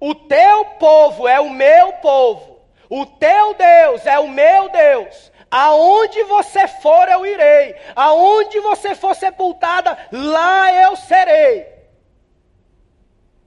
O 0.00 0.14
teu 0.14 0.64
povo 0.78 1.28
é 1.28 1.38
o 1.38 1.50
meu 1.50 1.92
povo, 1.94 2.60
o 2.88 3.04
teu 3.04 3.54
Deus 3.54 4.06
é 4.06 4.18
o 4.18 4.28
meu 4.28 4.68
Deus. 4.70 5.32
Aonde 5.56 6.20
você 6.24 6.66
for, 6.66 7.08
eu 7.08 7.24
irei. 7.24 7.76
Aonde 7.94 8.58
você 8.58 8.92
for 8.92 9.14
sepultada, 9.14 9.96
lá 10.10 10.72
eu 10.82 10.96
serei. 10.96 11.64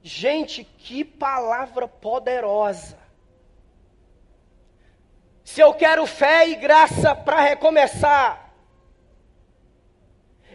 Gente, 0.02 0.63
que 0.63 1.04
palavra 1.04 1.86
poderosa. 1.86 2.98
Se 5.43 5.60
eu 5.60 5.74
quero 5.74 6.06
fé 6.06 6.48
e 6.48 6.56
graça 6.56 7.13
para 7.13 7.41
recomeçar, 7.41 8.54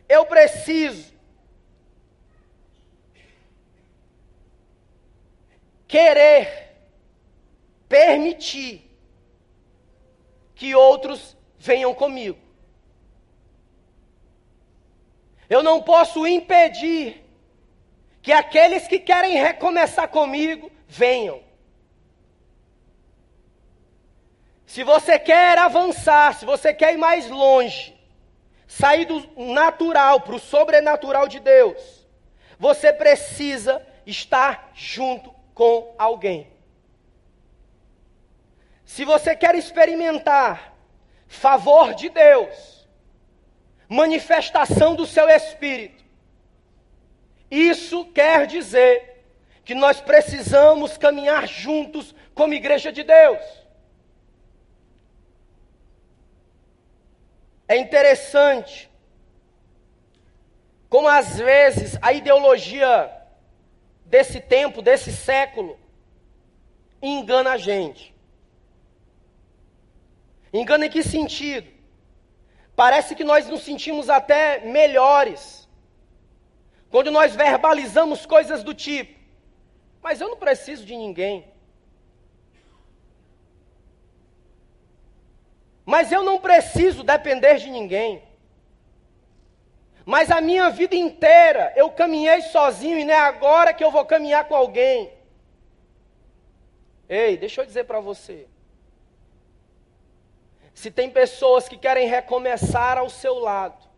eu 0.08 0.24
preciso 0.24 1.12
querer 5.86 6.78
permitir 7.90 8.90
que 10.54 10.74
outros 10.74 11.41
venham 11.62 11.94
comigo. 11.94 12.38
Eu 15.48 15.62
não 15.62 15.80
posso 15.80 16.26
impedir 16.26 17.24
que 18.20 18.32
aqueles 18.32 18.88
que 18.88 18.98
querem 18.98 19.34
recomeçar 19.34 20.08
comigo 20.08 20.72
venham. 20.88 21.40
Se 24.66 24.82
você 24.82 25.18
quer 25.20 25.56
avançar, 25.56 26.34
se 26.34 26.44
você 26.44 26.74
quer 26.74 26.94
ir 26.94 26.96
mais 26.96 27.28
longe, 27.28 27.94
sair 28.66 29.04
do 29.04 29.20
natural 29.36 30.20
para 30.22 30.34
o 30.34 30.40
sobrenatural 30.40 31.28
de 31.28 31.38
Deus, 31.38 32.08
você 32.58 32.92
precisa 32.92 33.86
estar 34.04 34.72
junto 34.74 35.32
com 35.54 35.94
alguém. 35.96 36.50
Se 38.84 39.04
você 39.04 39.36
quer 39.36 39.54
experimentar 39.54 40.71
favor 41.32 41.94
de 41.94 42.10
Deus, 42.10 42.86
manifestação 43.88 44.94
do 44.94 45.06
seu 45.06 45.28
espírito, 45.28 46.04
isso 47.50 48.04
quer 48.06 48.46
dizer 48.46 49.24
que 49.64 49.74
nós 49.74 50.00
precisamos 50.00 50.98
caminhar 50.98 51.46
juntos 51.48 52.14
como 52.34 52.54
igreja 52.54 52.92
de 52.92 53.02
Deus. 53.02 53.42
É 57.66 57.76
interessante 57.76 58.90
como 60.88 61.08
às 61.08 61.38
vezes 61.38 61.98
a 62.02 62.12
ideologia 62.12 63.10
desse 64.04 64.38
tempo, 64.38 64.82
desse 64.82 65.10
século, 65.10 65.78
engana 67.00 67.52
a 67.52 67.56
gente. 67.56 68.11
Engana 70.52 70.86
em 70.86 70.90
que 70.90 71.02
sentido? 71.02 71.70
Parece 72.76 73.14
que 73.14 73.24
nós 73.24 73.48
nos 73.48 73.62
sentimos 73.62 74.10
até 74.10 74.60
melhores 74.60 75.68
quando 76.90 77.10
nós 77.10 77.34
verbalizamos 77.34 78.26
coisas 78.26 78.62
do 78.62 78.74
tipo, 78.74 79.18
mas 80.02 80.20
eu 80.20 80.28
não 80.28 80.36
preciso 80.36 80.84
de 80.84 80.94
ninguém. 80.94 81.50
Mas 85.86 86.12
eu 86.12 86.22
não 86.22 86.38
preciso 86.38 87.02
depender 87.02 87.56
de 87.56 87.70
ninguém. 87.70 88.22
Mas 90.04 90.30
a 90.30 90.40
minha 90.40 90.68
vida 90.70 90.94
inteira 90.94 91.72
eu 91.76 91.90
caminhei 91.90 92.42
sozinho 92.42 92.98
e 92.98 93.04
não 93.04 93.14
é 93.14 93.18
agora 93.18 93.72
que 93.72 93.82
eu 93.82 93.90
vou 93.90 94.04
caminhar 94.04 94.46
com 94.46 94.54
alguém. 94.54 95.12
Ei, 97.08 97.36
deixa 97.36 97.62
eu 97.62 97.66
dizer 97.66 97.84
para 97.84 98.00
você. 98.00 98.46
Se 100.74 100.90
tem 100.90 101.10
pessoas 101.10 101.68
que 101.68 101.76
querem 101.76 102.08
recomeçar 102.08 102.98
ao 102.98 103.08
seu 103.08 103.38
lado, 103.38 103.92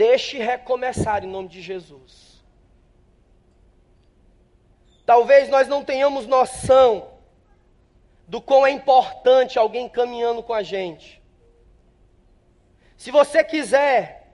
Deixe 0.00 0.38
recomeçar 0.38 1.22
em 1.22 1.26
nome 1.26 1.50
de 1.50 1.60
Jesus. 1.60 2.42
Talvez 5.04 5.50
nós 5.50 5.68
não 5.68 5.84
tenhamos 5.84 6.26
noção 6.26 7.18
do 8.26 8.40
quão 8.40 8.66
é 8.66 8.70
importante 8.70 9.58
alguém 9.58 9.90
caminhando 9.90 10.42
com 10.42 10.54
a 10.54 10.62
gente. 10.62 11.22
Se 12.96 13.10
você 13.10 13.44
quiser 13.44 14.32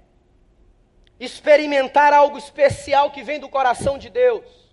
experimentar 1.18 2.12
algo 2.12 2.38
especial 2.38 3.10
que 3.10 3.24
vem 3.24 3.40
do 3.40 3.48
coração 3.48 3.98
de 3.98 4.08
Deus, 4.08 4.65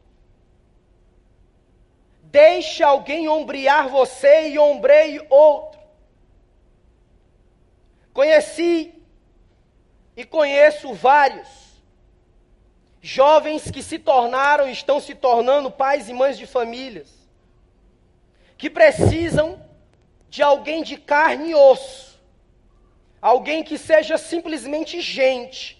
deixe 2.33 2.81
alguém 2.81 3.29
ombrear 3.29 3.87
você 3.89 4.49
e 4.49 4.57
ombreie 4.57 5.23
outro. 5.29 5.79
Conheci 8.11 8.91
e 10.17 10.25
conheço 10.25 10.95
vários 10.95 11.47
jovens 12.99 13.69
que 13.69 13.83
se 13.83 13.99
tornaram, 13.99 14.67
estão 14.67 14.99
se 14.99 15.13
tornando 15.13 15.69
pais 15.69 16.09
e 16.09 16.13
mães 16.13 16.35
de 16.35 16.47
famílias, 16.47 17.07
que 18.57 18.67
precisam 18.67 19.63
de 20.27 20.41
alguém 20.41 20.81
de 20.81 20.97
carne 20.97 21.51
e 21.51 21.55
osso, 21.55 22.19
alguém 23.21 23.63
que 23.63 23.77
seja 23.77 24.17
simplesmente 24.17 24.99
gente, 25.01 25.79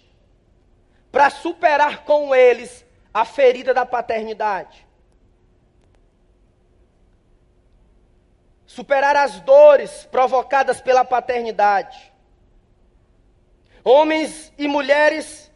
para 1.10 1.30
superar 1.30 2.04
com 2.04 2.32
eles 2.32 2.86
a 3.12 3.24
ferida 3.24 3.74
da 3.74 3.84
paternidade. 3.84 4.83
Superar 8.76 9.16
as 9.16 9.40
dores 9.40 9.92
provocadas 10.10 10.80
pela 10.80 11.04
paternidade 11.04 12.14
Homens 13.84 14.50
e 14.56 14.66
mulheres 14.66 15.52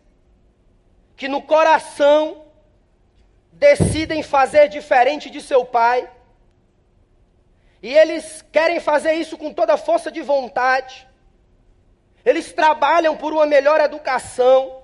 que 1.17 1.29
no 1.29 1.41
coração 1.41 2.45
decidem 3.51 4.23
fazer 4.23 4.69
diferente 4.69 5.31
de 5.31 5.41
seu 5.41 5.65
pai. 5.65 6.09
E 7.83 7.97
eles 7.97 8.45
querem 8.53 8.81
fazer 8.81 9.15
isso 9.15 9.39
com 9.39 9.51
toda 9.51 9.73
a 9.75 9.79
força 9.79 10.13
de 10.13 10.21
vontade. 10.21 11.09
Eles 12.23 12.53
trabalham 12.53 13.17
por 13.17 13.33
uma 13.33 13.47
melhor 13.47 13.81
educação. 13.81 14.83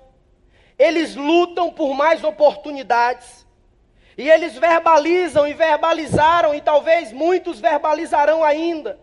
Eles 0.77 1.15
lutam 1.15 1.71
por 1.71 1.93
mais 1.93 2.23
oportunidades. 2.23 3.44
E 4.17 4.29
eles 4.29 4.55
verbalizam 4.55 5.45
e 5.45 5.53
verbalizaram, 5.53 6.53
e 6.53 6.61
talvez 6.61 7.11
muitos 7.11 7.59
verbalizarão 7.59 8.43
ainda, 8.43 8.99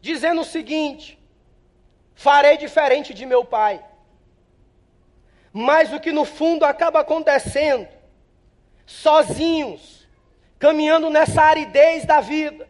dizendo 0.00 0.42
o 0.42 0.44
seguinte: 0.44 1.18
farei 2.14 2.58
diferente 2.58 3.14
de 3.14 3.24
meu 3.24 3.44
pai. 3.44 3.82
Mas 5.52 5.92
o 5.92 6.00
que 6.00 6.12
no 6.12 6.24
fundo 6.24 6.64
acaba 6.64 7.00
acontecendo, 7.00 7.88
sozinhos, 8.86 10.06
caminhando 10.58 11.10
nessa 11.10 11.42
aridez 11.42 12.04
da 12.04 12.20
vida, 12.20 12.68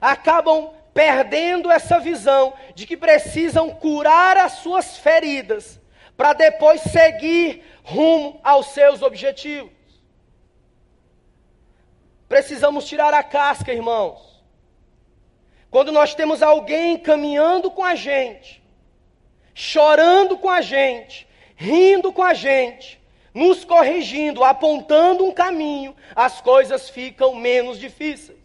acabam 0.00 0.70
perdendo 0.92 1.70
essa 1.70 1.98
visão 1.98 2.54
de 2.74 2.86
que 2.86 2.96
precisam 2.96 3.70
curar 3.70 4.36
as 4.38 4.52
suas 4.52 4.96
feridas 4.96 5.78
para 6.16 6.32
depois 6.32 6.80
seguir 6.80 7.62
rumo 7.82 8.40
aos 8.42 8.68
seus 8.68 9.02
objetivos. 9.02 9.75
Precisamos 12.28 12.84
tirar 12.86 13.12
a 13.14 13.22
casca, 13.22 13.72
irmãos. 13.72 14.42
Quando 15.70 15.92
nós 15.92 16.14
temos 16.14 16.42
alguém 16.42 16.98
caminhando 16.98 17.70
com 17.70 17.84
a 17.84 17.94
gente, 17.94 18.62
chorando 19.54 20.38
com 20.38 20.48
a 20.48 20.60
gente, 20.60 21.26
rindo 21.54 22.12
com 22.12 22.22
a 22.22 22.34
gente, 22.34 23.00
nos 23.34 23.64
corrigindo, 23.64 24.42
apontando 24.42 25.24
um 25.24 25.32
caminho, 25.32 25.94
as 26.14 26.40
coisas 26.40 26.88
ficam 26.88 27.34
menos 27.34 27.78
difíceis. 27.78 28.38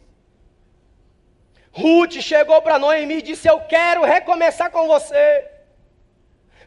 Ruth 1.72 2.20
chegou 2.20 2.62
para 2.62 2.78
Noemi 2.78 3.15
e 3.15 3.22
disse: 3.22 3.48
Eu 3.48 3.62
quero 3.62 4.04
recomeçar 4.04 4.70
com 4.70 4.88
você. 4.88 5.50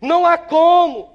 Não 0.00 0.24
há 0.24 0.38
como 0.38 1.14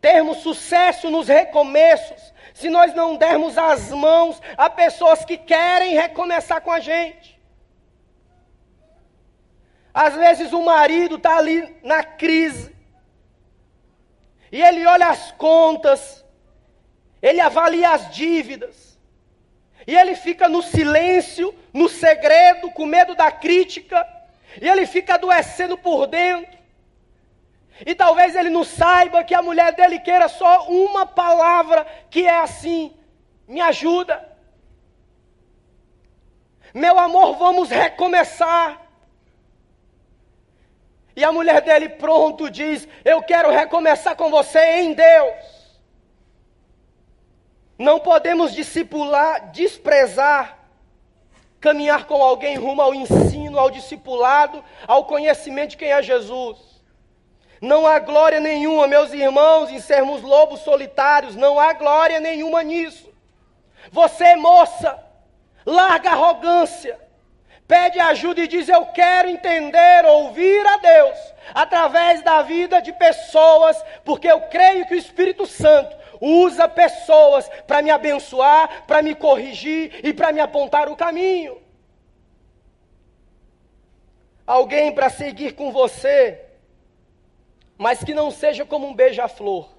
termos 0.00 0.38
sucesso 0.38 1.10
nos 1.10 1.28
recomeços 1.28 2.32
se 2.58 2.68
nós 2.68 2.92
não 2.92 3.14
dermos 3.14 3.56
as 3.56 3.92
mãos 3.92 4.42
a 4.56 4.68
pessoas 4.68 5.24
que 5.24 5.36
querem 5.36 5.94
recomeçar 5.94 6.60
com 6.60 6.72
a 6.72 6.80
gente. 6.80 7.40
Às 9.94 10.16
vezes 10.16 10.52
o 10.52 10.64
marido 10.64 11.14
está 11.14 11.36
ali 11.36 11.76
na 11.84 12.02
crise, 12.02 12.74
e 14.50 14.60
ele 14.60 14.84
olha 14.86 15.06
as 15.06 15.30
contas, 15.32 16.24
ele 17.22 17.40
avalia 17.40 17.90
as 17.90 18.12
dívidas, 18.12 18.98
e 19.86 19.96
ele 19.96 20.16
fica 20.16 20.48
no 20.48 20.60
silêncio, 20.60 21.54
no 21.72 21.88
segredo, 21.88 22.72
com 22.72 22.86
medo 22.86 23.14
da 23.14 23.30
crítica, 23.30 24.04
e 24.60 24.68
ele 24.68 24.84
fica 24.84 25.14
adoecendo 25.14 25.78
por 25.78 26.08
dentro. 26.08 26.57
E 27.86 27.94
talvez 27.94 28.34
ele 28.34 28.50
não 28.50 28.64
saiba 28.64 29.22
que 29.22 29.34
a 29.34 29.42
mulher 29.42 29.72
dele 29.72 30.00
queira 30.00 30.28
só 30.28 30.66
uma 30.68 31.06
palavra 31.06 31.86
que 32.10 32.26
é 32.26 32.40
assim: 32.40 32.96
me 33.46 33.60
ajuda. 33.60 34.26
Meu 36.74 36.98
amor, 36.98 37.36
vamos 37.36 37.70
recomeçar. 37.70 38.86
E 41.14 41.24
a 41.24 41.32
mulher 41.32 41.60
dele 41.62 41.88
pronto 41.88 42.50
diz: 42.50 42.86
Eu 43.04 43.22
quero 43.22 43.50
recomeçar 43.50 44.16
com 44.16 44.30
você 44.30 44.80
em 44.80 44.92
Deus. 44.92 45.34
Não 47.78 48.00
podemos 48.00 48.52
discipular, 48.52 49.50
desprezar, 49.52 50.58
caminhar 51.60 52.06
com 52.06 52.20
alguém 52.22 52.56
rumo 52.56 52.82
ao 52.82 52.92
ensino, 52.92 53.58
ao 53.58 53.70
discipulado, 53.70 54.64
ao 54.86 55.04
conhecimento 55.04 55.70
de 55.70 55.76
quem 55.76 55.92
é 55.92 56.02
Jesus. 56.02 56.67
Não 57.60 57.86
há 57.86 57.98
glória 57.98 58.38
nenhuma, 58.38 58.86
meus 58.86 59.12
irmãos, 59.12 59.70
em 59.70 59.80
sermos 59.80 60.22
lobos 60.22 60.60
solitários, 60.60 61.34
não 61.34 61.58
há 61.58 61.72
glória 61.72 62.20
nenhuma 62.20 62.62
nisso. 62.62 63.12
Você, 63.90 64.36
moça, 64.36 64.98
larga 65.66 66.10
a 66.10 66.12
arrogância, 66.12 66.98
pede 67.66 67.98
ajuda 67.98 68.42
e 68.42 68.48
diz: 68.48 68.68
Eu 68.68 68.86
quero 68.86 69.28
entender, 69.28 70.04
ouvir 70.06 70.64
a 70.66 70.76
Deus, 70.76 71.18
através 71.52 72.22
da 72.22 72.42
vida 72.42 72.80
de 72.80 72.92
pessoas, 72.92 73.82
porque 74.04 74.28
eu 74.28 74.42
creio 74.42 74.86
que 74.86 74.94
o 74.94 74.98
Espírito 74.98 75.44
Santo 75.46 75.96
usa 76.20 76.68
pessoas 76.68 77.48
para 77.66 77.82
me 77.82 77.90
abençoar, 77.90 78.84
para 78.86 79.02
me 79.02 79.14
corrigir 79.14 80.00
e 80.04 80.12
para 80.12 80.32
me 80.32 80.40
apontar 80.40 80.88
o 80.88 80.96
caminho. 80.96 81.60
Alguém 84.46 84.92
para 84.92 85.10
seguir 85.10 85.52
com 85.52 85.70
você 85.70 86.47
mas 87.78 88.02
que 88.02 88.12
não 88.12 88.30
seja 88.32 88.66
como 88.66 88.88
um 88.88 88.94
beija-flor. 88.94 89.70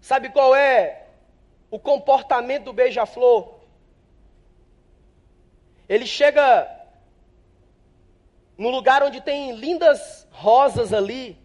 Sabe 0.00 0.30
qual 0.30 0.56
é 0.56 1.06
o 1.70 1.78
comportamento 1.78 2.64
do 2.64 2.72
beija-flor? 2.72 3.60
Ele 5.86 6.06
chega 6.06 6.66
no 8.56 8.70
lugar 8.70 9.02
onde 9.02 9.20
tem 9.20 9.52
lindas 9.52 10.26
rosas 10.30 10.92
ali, 10.94 11.38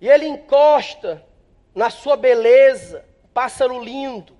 e 0.00 0.08
ele 0.08 0.26
encosta 0.26 1.24
na 1.74 1.90
sua 1.90 2.16
beleza, 2.16 3.04
pássaro 3.34 3.82
lindo, 3.82 4.36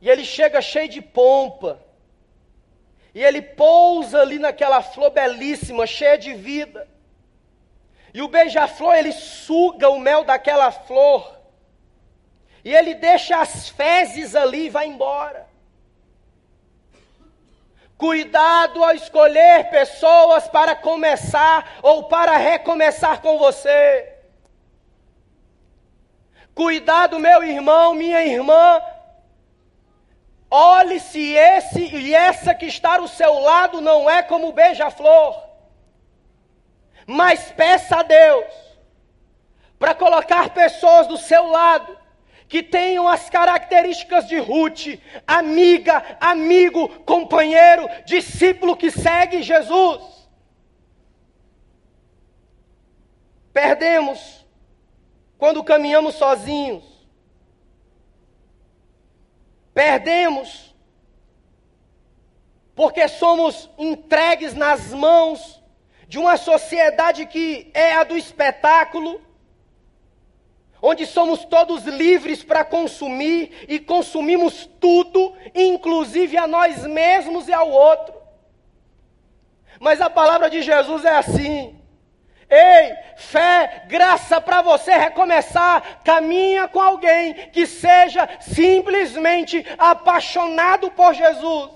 e 0.00 0.08
ele 0.08 0.24
chega 0.24 0.62
cheio 0.62 0.88
de 0.88 1.02
pompa, 1.02 1.84
e 3.14 3.22
ele 3.22 3.42
pousa 3.42 4.20
ali 4.20 4.38
naquela 4.38 4.82
flor 4.82 5.10
belíssima, 5.10 5.86
cheia 5.86 6.16
de 6.16 6.32
vida. 6.32 6.88
E 8.12 8.22
o 8.22 8.28
beija-flor, 8.28 8.94
ele 8.94 9.12
suga 9.12 9.88
o 9.88 9.98
mel 9.98 10.24
daquela 10.24 10.70
flor. 10.70 11.38
E 12.64 12.74
ele 12.74 12.94
deixa 12.94 13.40
as 13.40 13.68
fezes 13.68 14.34
ali 14.34 14.66
e 14.66 14.70
vai 14.70 14.86
embora. 14.86 15.48
Cuidado 17.96 18.82
ao 18.82 18.94
escolher 18.94 19.70
pessoas 19.70 20.48
para 20.48 20.74
começar 20.74 21.78
ou 21.82 22.04
para 22.04 22.36
recomeçar 22.36 23.20
com 23.20 23.38
você. 23.38 24.14
Cuidado, 26.54 27.18
meu 27.18 27.42
irmão, 27.42 27.94
minha 27.94 28.22
irmã, 28.24 28.80
Olhe 30.50 30.98
se 30.98 31.32
esse 31.32 31.80
e 31.80 32.12
essa 32.12 32.52
que 32.54 32.66
está 32.66 32.96
ao 32.96 33.06
seu 33.06 33.38
lado 33.38 33.80
não 33.80 34.10
é 34.10 34.20
como 34.22 34.52
beija-flor. 34.52 35.40
Mas 37.06 37.52
peça 37.52 38.00
a 38.00 38.02
Deus 38.02 38.52
para 39.78 39.94
colocar 39.94 40.50
pessoas 40.50 41.06
do 41.06 41.16
seu 41.16 41.46
lado 41.46 41.96
que 42.48 42.64
tenham 42.64 43.06
as 43.06 43.30
características 43.30 44.26
de 44.26 44.36
Ruth, 44.38 44.98
amiga, 45.24 46.18
amigo, 46.20 46.88
companheiro, 47.04 47.88
discípulo 48.04 48.76
que 48.76 48.90
segue 48.90 49.40
Jesus. 49.40 50.02
Perdemos 53.52 54.44
quando 55.38 55.62
caminhamos 55.62 56.16
sozinhos. 56.16 56.89
Perdemos, 59.80 60.74
porque 62.74 63.08
somos 63.08 63.70
entregues 63.78 64.52
nas 64.52 64.92
mãos 64.92 65.58
de 66.06 66.18
uma 66.18 66.36
sociedade 66.36 67.24
que 67.24 67.70
é 67.72 67.94
a 67.94 68.04
do 68.04 68.14
espetáculo, 68.14 69.22
onde 70.82 71.06
somos 71.06 71.46
todos 71.46 71.84
livres 71.84 72.44
para 72.44 72.62
consumir 72.62 73.64
e 73.70 73.80
consumimos 73.80 74.68
tudo, 74.78 75.34
inclusive 75.54 76.36
a 76.36 76.46
nós 76.46 76.84
mesmos 76.84 77.48
e 77.48 77.52
ao 77.54 77.70
outro. 77.70 78.14
Mas 79.80 79.98
a 80.02 80.10
palavra 80.10 80.50
de 80.50 80.60
Jesus 80.60 81.06
é 81.06 81.16
assim: 81.16 81.79
Ei, 82.50 82.96
fé, 83.16 83.84
graça 83.86 84.40
para 84.40 84.60
você 84.60 84.92
recomeçar. 84.92 86.02
Caminha 86.02 86.66
com 86.66 86.80
alguém 86.80 87.32
que 87.50 87.64
seja 87.64 88.28
simplesmente 88.40 89.64
apaixonado 89.78 90.90
por 90.90 91.14
Jesus. 91.14 91.70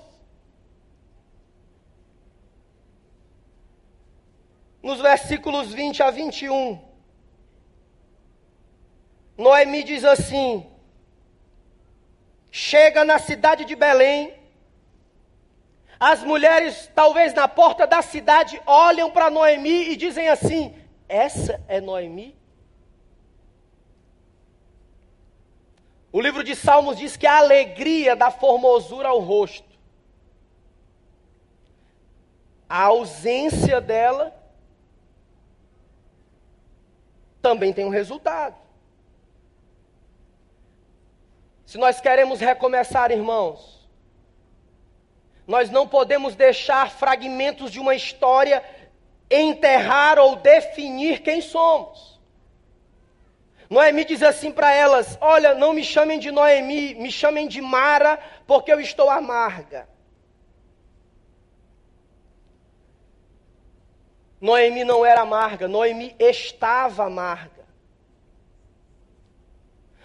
Nos 4.83 4.99
versículos 4.99 5.73
20 5.73 6.03
a 6.03 6.11
21, 6.11 6.79
Noemi 9.37 9.81
diz 9.81 10.03
assim: 10.03 10.69
Chega 12.51 13.03
na 13.03 13.17
cidade 13.17 13.65
de 13.65 13.75
Belém, 13.75 14.34
as 16.05 16.23
mulheres, 16.23 16.87
talvez 16.93 17.33
na 17.33 17.47
porta 17.47 17.87
da 17.87 17.99
cidade, 17.99 18.61
olham 18.63 19.09
para 19.09 19.31
Noemi 19.31 19.89
e 19.89 19.95
dizem 19.95 20.27
assim: 20.27 20.79
Essa 21.09 21.59
é 21.67 21.81
Noemi? 21.81 22.37
O 26.11 26.21
livro 26.21 26.43
de 26.43 26.55
Salmos 26.55 26.97
diz 26.97 27.17
que 27.17 27.25
a 27.25 27.39
alegria 27.39 28.15
dá 28.15 28.29
formosura 28.29 29.09
ao 29.09 29.19
rosto. 29.19 29.67
A 32.69 32.83
ausência 32.83 33.81
dela 33.81 34.31
também 37.41 37.73
tem 37.73 37.83
um 37.83 37.89
resultado. 37.89 38.55
Se 41.65 41.79
nós 41.79 41.99
queremos 41.99 42.39
recomeçar, 42.39 43.09
irmãos, 43.09 43.84
nós 45.47 45.69
não 45.69 45.87
podemos 45.87 46.35
deixar 46.35 46.89
fragmentos 46.89 47.71
de 47.71 47.79
uma 47.79 47.95
história 47.95 48.63
enterrar 49.29 50.17
ou 50.19 50.35
definir 50.35 51.21
quem 51.21 51.41
somos. 51.41 52.19
Noemi 53.69 54.05
diz 54.05 54.21
assim 54.21 54.51
para 54.51 54.71
elas: 54.73 55.17
Olha, 55.21 55.53
não 55.53 55.73
me 55.73 55.83
chamem 55.83 56.19
de 56.19 56.31
Noemi, 56.31 56.93
me 56.95 57.11
chamem 57.11 57.47
de 57.47 57.61
Mara, 57.61 58.19
porque 58.45 58.71
eu 58.71 58.79
estou 58.79 59.09
amarga. 59.09 59.87
Noemi 64.39 64.83
não 64.83 65.03
era 65.05 65.21
amarga, 65.21 65.67
Noemi 65.67 66.15
estava 66.19 67.05
amarga. 67.05 67.65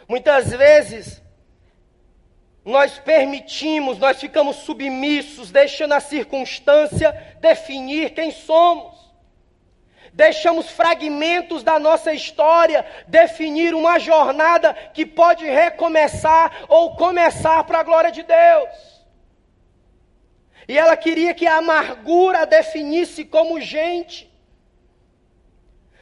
Muitas 0.09 0.51
vezes, 0.51 1.23
nós 2.71 2.99
permitimos, 2.99 3.99
nós 3.99 4.19
ficamos 4.19 4.57
submissos, 4.57 5.51
deixando 5.51 5.93
a 5.93 6.01
circunstância 6.01 7.13
definir 7.41 8.11
quem 8.11 8.31
somos. 8.31 8.99
Deixamos 10.13 10.71
fragmentos 10.71 11.63
da 11.63 11.79
nossa 11.79 12.13
história 12.13 12.85
definir 13.07 13.75
uma 13.75 13.99
jornada 13.99 14.75
que 14.93 15.07
pode 15.07 15.45
recomeçar 15.45 16.65
ou 16.69 16.97
começar 16.97 17.63
para 17.65 17.81
a 17.81 17.83
glória 17.83 18.11
de 18.11 18.23
Deus. 18.23 19.01
E 20.67 20.77
ela 20.77 20.97
queria 20.97 21.35
que 21.35 21.47
a 21.47 21.57
amargura 21.57 22.47
definisse 22.47 23.25
como 23.25 23.61
gente. 23.61 24.31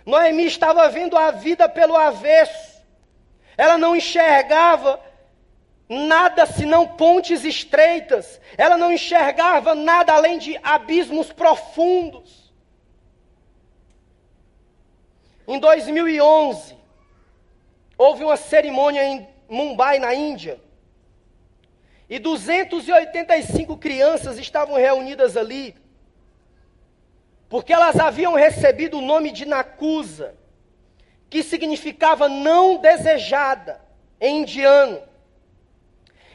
Noemi 0.05 0.47
estava 0.47 0.89
vendo 0.89 1.17
a 1.17 1.31
vida 1.31 1.69
pelo 1.69 1.97
avesso. 1.97 2.83
Ela 3.57 3.77
não 3.77 3.95
enxergava 3.95 5.01
nada 5.89 6.45
senão 6.45 6.87
pontes 6.87 7.45
estreitas. 7.45 8.41
Ela 8.57 8.77
não 8.77 8.93
enxergava 8.93 9.75
nada 9.75 10.13
além 10.13 10.39
de 10.39 10.59
abismos 10.63 11.33
profundos. 11.33 12.53
Em 15.47 15.59
2011, 15.59 16.77
houve 17.97 18.23
uma 18.23 18.37
cerimônia 18.37 19.03
em 19.03 19.27
Mumbai, 19.49 19.99
na 19.99 20.15
Índia. 20.15 20.61
E 22.09 22.19
285 22.19 23.77
crianças 23.79 24.39
estavam 24.39 24.77
reunidas 24.77 25.37
ali, 25.37 25.75
porque 27.49 27.73
elas 27.73 27.99
haviam 27.99 28.35
recebido 28.35 28.99
o 28.99 29.03
nome 29.03 29.31
de 29.31 29.47
Nakusa, 29.47 30.35
que 31.31 31.43
significava 31.43 32.29
não 32.29 32.77
desejada 32.77 33.81
em 34.21 34.41
indiano. 34.41 35.08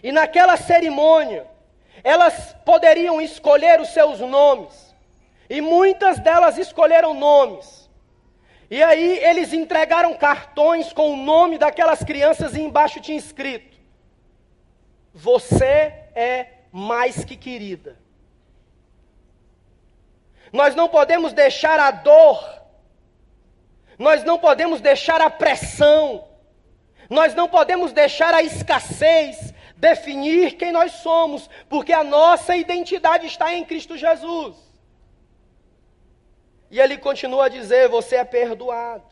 E 0.04 0.12
naquela 0.12 0.58
cerimônia, 0.58 1.48
elas 2.04 2.54
poderiam 2.66 3.22
escolher 3.22 3.80
os 3.80 3.90
seus 3.90 4.20
nomes. 4.20 4.94
E 5.50 5.62
muitas 5.62 6.20
delas 6.20 6.58
escolheram 6.58 7.14
nomes. 7.14 7.90
E 8.70 8.82
aí 8.82 9.20
eles 9.20 9.54
entregaram 9.54 10.14
cartões 10.16 10.92
com 10.92 11.14
o 11.14 11.16
nome 11.16 11.58
daquelas 11.58 12.04
crianças 12.04 12.56
e 12.56 12.62
embaixo 12.62 13.00
tinha 13.00 13.18
escrito: 13.18 13.78
Você 15.14 15.94
é 16.16 16.48
mais 16.72 17.24
que 17.24 17.38
querida. 17.38 17.98
Nós 20.52 20.76
não 20.76 20.90
podemos 20.90 21.34
deixar 21.34 21.80
a 21.80 21.92
dor, 21.92 22.62
nós 23.98 24.24
não 24.24 24.38
podemos 24.38 24.82
deixar 24.82 25.22
a 25.22 25.30
pressão, 25.30 26.28
nós 27.10 27.36
não 27.36 27.48
podemos 27.48 27.92
deixar 27.92 28.34
a 28.34 28.42
escassez, 28.42 29.53
definir 29.84 30.54
quem 30.54 30.72
nós 30.72 30.94
somos, 30.94 31.50
porque 31.68 31.92
a 31.92 32.06
nossa 32.06 32.56
identidade 32.56 33.28
está 33.28 33.54
em 33.54 33.66
Cristo 33.66 33.98
Jesus. 33.98 34.56
E 36.72 36.80
ele 36.80 36.98
continua 36.98 37.48
a 37.48 37.50
dizer: 37.50 37.90
Você 37.90 38.16
é 38.16 38.24
perdoado. 38.24 39.04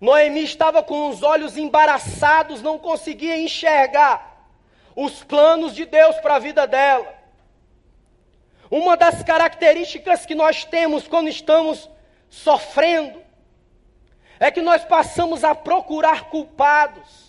Noemi 0.00 0.44
estava 0.44 0.80
com 0.80 1.08
os 1.08 1.24
olhos 1.24 1.56
embaraçados, 1.56 2.62
não 2.62 2.78
conseguia 2.78 3.36
enxergar 3.36 4.48
os 4.94 5.24
planos 5.24 5.74
de 5.74 5.84
Deus 5.84 6.16
para 6.18 6.36
a 6.36 6.38
vida 6.38 6.64
dela. 6.64 7.12
Uma 8.70 8.96
das 8.96 9.24
características 9.24 10.24
que 10.24 10.36
nós 10.36 10.64
temos 10.64 11.08
quando 11.08 11.28
estamos 11.28 11.90
sofrendo 12.28 13.20
é 14.38 14.52
que 14.52 14.62
nós 14.62 14.84
passamos 14.84 15.42
a 15.42 15.52
procurar 15.52 16.30
culpados. 16.30 17.23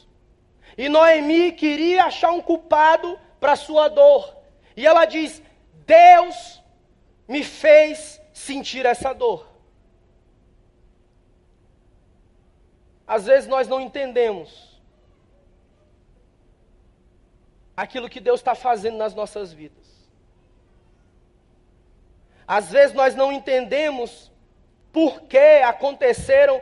E 0.77 0.89
Noemi 0.89 1.51
queria 1.51 2.05
achar 2.05 2.31
um 2.31 2.41
culpado 2.41 3.19
para 3.39 3.55
sua 3.55 3.87
dor. 3.87 4.35
E 4.75 4.85
ela 4.85 5.05
diz: 5.05 5.41
Deus 5.85 6.61
me 7.27 7.43
fez 7.43 8.21
sentir 8.33 8.85
essa 8.85 9.13
dor. 9.13 9.47
Às 13.07 13.25
vezes 13.25 13.47
nós 13.47 13.67
não 13.67 13.79
entendemos 13.79 14.81
aquilo 17.77 18.09
que 18.09 18.19
Deus 18.19 18.39
está 18.39 18.55
fazendo 18.55 18.97
nas 18.97 19.13
nossas 19.13 19.53
vidas. 19.53 19.85
Às 22.47 22.71
vezes 22.71 22.95
nós 22.95 23.15
não 23.15 23.31
entendemos 23.31 24.31
por 24.91 25.21
que 25.21 25.61
aconteceram 25.63 26.61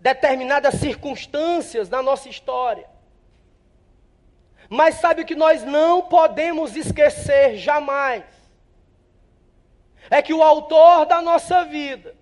determinadas 0.00 0.74
circunstâncias 0.74 1.88
na 1.88 2.02
nossa 2.02 2.28
história. 2.28 2.91
Mas 4.72 4.94
sabe 4.94 5.20
o 5.20 5.26
que 5.26 5.34
nós 5.34 5.62
não 5.62 6.00
podemos 6.00 6.74
esquecer 6.74 7.58
jamais? 7.58 8.24
É 10.08 10.22
que 10.22 10.32
o 10.32 10.42
autor 10.42 11.04
da 11.04 11.20
nossa 11.20 11.62
vida, 11.62 12.14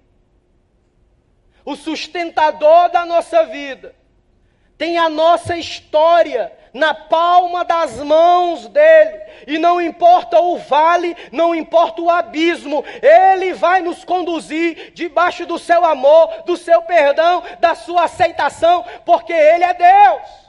o 1.65 1.77
sustentador 1.77 2.91
da 2.91 3.07
nossa 3.07 3.45
vida, 3.45 3.95
tem 4.77 4.99
a 4.99 5.09
nossa 5.09 5.57
história 5.57 6.53
na 6.75 6.93
palma 6.93 7.65
das 7.65 7.99
mãos 7.99 8.67
dele. 8.67 9.21
E 9.47 9.57
não 9.57 9.81
importa 9.81 10.41
o 10.41 10.59
vale, 10.59 11.17
não 11.31 11.55
importa 11.55 12.03
o 12.03 12.11
abismo, 12.11 12.85
ele 13.01 13.53
vai 13.53 13.81
nos 13.81 14.03
conduzir 14.03 14.93
debaixo 14.93 15.47
do 15.47 15.57
seu 15.57 15.85
amor, 15.85 16.43
do 16.47 16.57
seu 16.57 16.83
perdão, 16.83 17.45
da 17.61 17.77
sua 17.77 18.07
aceitação, 18.07 18.85
porque 19.05 19.33
ele 19.33 19.63
é 19.63 19.73
Deus. 19.73 20.40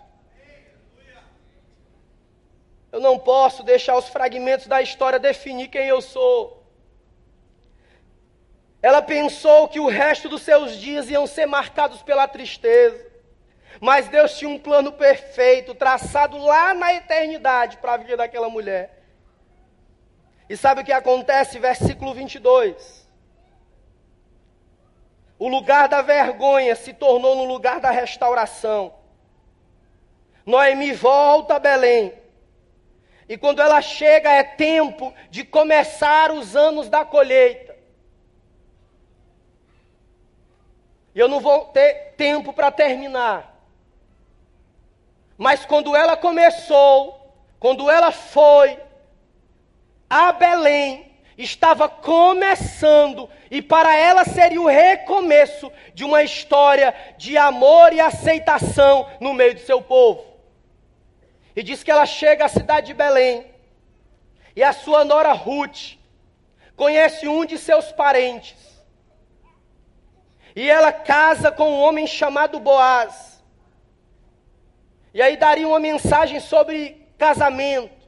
Eu 2.91 2.99
não 2.99 3.17
posso 3.17 3.63
deixar 3.63 3.97
os 3.97 4.09
fragmentos 4.09 4.67
da 4.67 4.81
história 4.81 5.17
definir 5.17 5.69
quem 5.69 5.87
eu 5.87 6.01
sou. 6.01 6.61
Ela 8.81 9.01
pensou 9.01 9.67
que 9.67 9.79
o 9.79 9.87
resto 9.87 10.27
dos 10.27 10.41
seus 10.41 10.75
dias 10.75 11.09
iam 11.09 11.27
ser 11.27 11.45
marcados 11.45 12.01
pela 12.01 12.27
tristeza. 12.27 13.09
Mas 13.79 14.07
Deus 14.07 14.37
tinha 14.37 14.49
um 14.49 14.59
plano 14.59 14.91
perfeito, 14.91 15.73
traçado 15.73 16.37
lá 16.37 16.73
na 16.73 16.93
eternidade 16.93 17.77
para 17.77 17.93
a 17.93 17.97
vida 17.97 18.17
daquela 18.17 18.49
mulher. 18.49 19.01
E 20.49 20.57
sabe 20.57 20.81
o 20.81 20.83
que 20.83 20.91
acontece? 20.91 21.59
Versículo 21.59 22.13
22. 22.13 23.09
O 25.39 25.47
lugar 25.47 25.87
da 25.87 26.01
vergonha 26.01 26.75
se 26.75 26.93
tornou 26.93 27.35
no 27.35 27.45
lugar 27.45 27.79
da 27.79 27.89
restauração. 27.89 28.93
Noemi 30.45 30.91
volta 30.91 31.55
a 31.55 31.59
Belém. 31.59 32.20
E 33.31 33.37
quando 33.37 33.61
ela 33.61 33.81
chega, 33.81 34.29
é 34.29 34.43
tempo 34.43 35.13
de 35.29 35.45
começar 35.45 36.33
os 36.33 36.53
anos 36.53 36.89
da 36.89 37.05
colheita. 37.05 37.73
E 41.15 41.19
eu 41.21 41.29
não 41.29 41.39
vou 41.39 41.67
ter 41.67 42.13
tempo 42.17 42.51
para 42.51 42.69
terminar. 42.69 43.57
Mas 45.37 45.63
quando 45.63 45.95
ela 45.95 46.17
começou, 46.17 47.33
quando 47.57 47.89
ela 47.89 48.11
foi 48.11 48.77
a 50.09 50.33
Belém, 50.33 51.15
estava 51.37 51.87
começando, 51.87 53.29
e 53.49 53.61
para 53.61 53.95
ela 53.95 54.25
seria 54.25 54.59
o 54.59 54.67
recomeço 54.67 55.71
de 55.93 56.03
uma 56.03 56.21
história 56.21 56.93
de 57.17 57.37
amor 57.37 57.93
e 57.93 58.01
aceitação 58.01 59.09
no 59.21 59.33
meio 59.33 59.53
do 59.53 59.61
seu 59.61 59.81
povo. 59.81 60.30
E 61.55 61.63
diz 61.63 61.83
que 61.83 61.91
ela 61.91 62.05
chega 62.05 62.45
à 62.45 62.49
cidade 62.49 62.87
de 62.87 62.93
Belém. 62.93 63.45
E 64.55 64.63
a 64.63 64.73
sua 64.73 65.03
nora 65.03 65.33
Ruth 65.33 65.97
conhece 66.75 67.27
um 67.27 67.45
de 67.45 67.57
seus 67.57 67.91
parentes. 67.91 68.55
E 70.55 70.69
ela 70.69 70.91
casa 70.91 71.51
com 71.51 71.69
um 71.69 71.81
homem 71.81 72.07
chamado 72.07 72.59
Boaz. 72.59 73.41
E 75.13 75.21
aí 75.21 75.37
daria 75.37 75.67
uma 75.67 75.79
mensagem 75.79 76.39
sobre 76.39 77.07
casamento. 77.17 78.01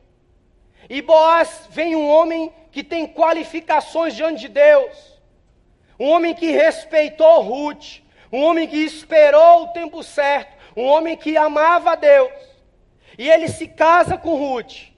E 0.89 1.01
Boaz 1.01 1.67
vem 1.69 1.95
um 1.95 2.09
homem 2.09 2.51
que 2.71 2.83
tem 2.83 3.07
qualificações 3.07 4.15
diante 4.15 4.41
de 4.41 4.47
Deus. 4.49 5.13
Um 5.99 6.09
homem 6.09 6.33
que 6.33 6.49
respeitou 6.51 7.41
Ruth. 7.41 8.01
Um 8.31 8.43
homem 8.43 8.67
que 8.67 8.77
esperou 8.77 9.63
o 9.63 9.67
tempo 9.69 10.01
certo. 10.03 10.53
Um 10.75 10.85
homem 10.85 11.15
que 11.15 11.37
amava 11.37 11.91
a 11.91 11.95
Deus. 11.95 12.52
E 13.17 13.29
ele 13.29 13.47
se 13.47 13.67
casa 13.67 14.17
com 14.17 14.35
Ruth, 14.35 14.89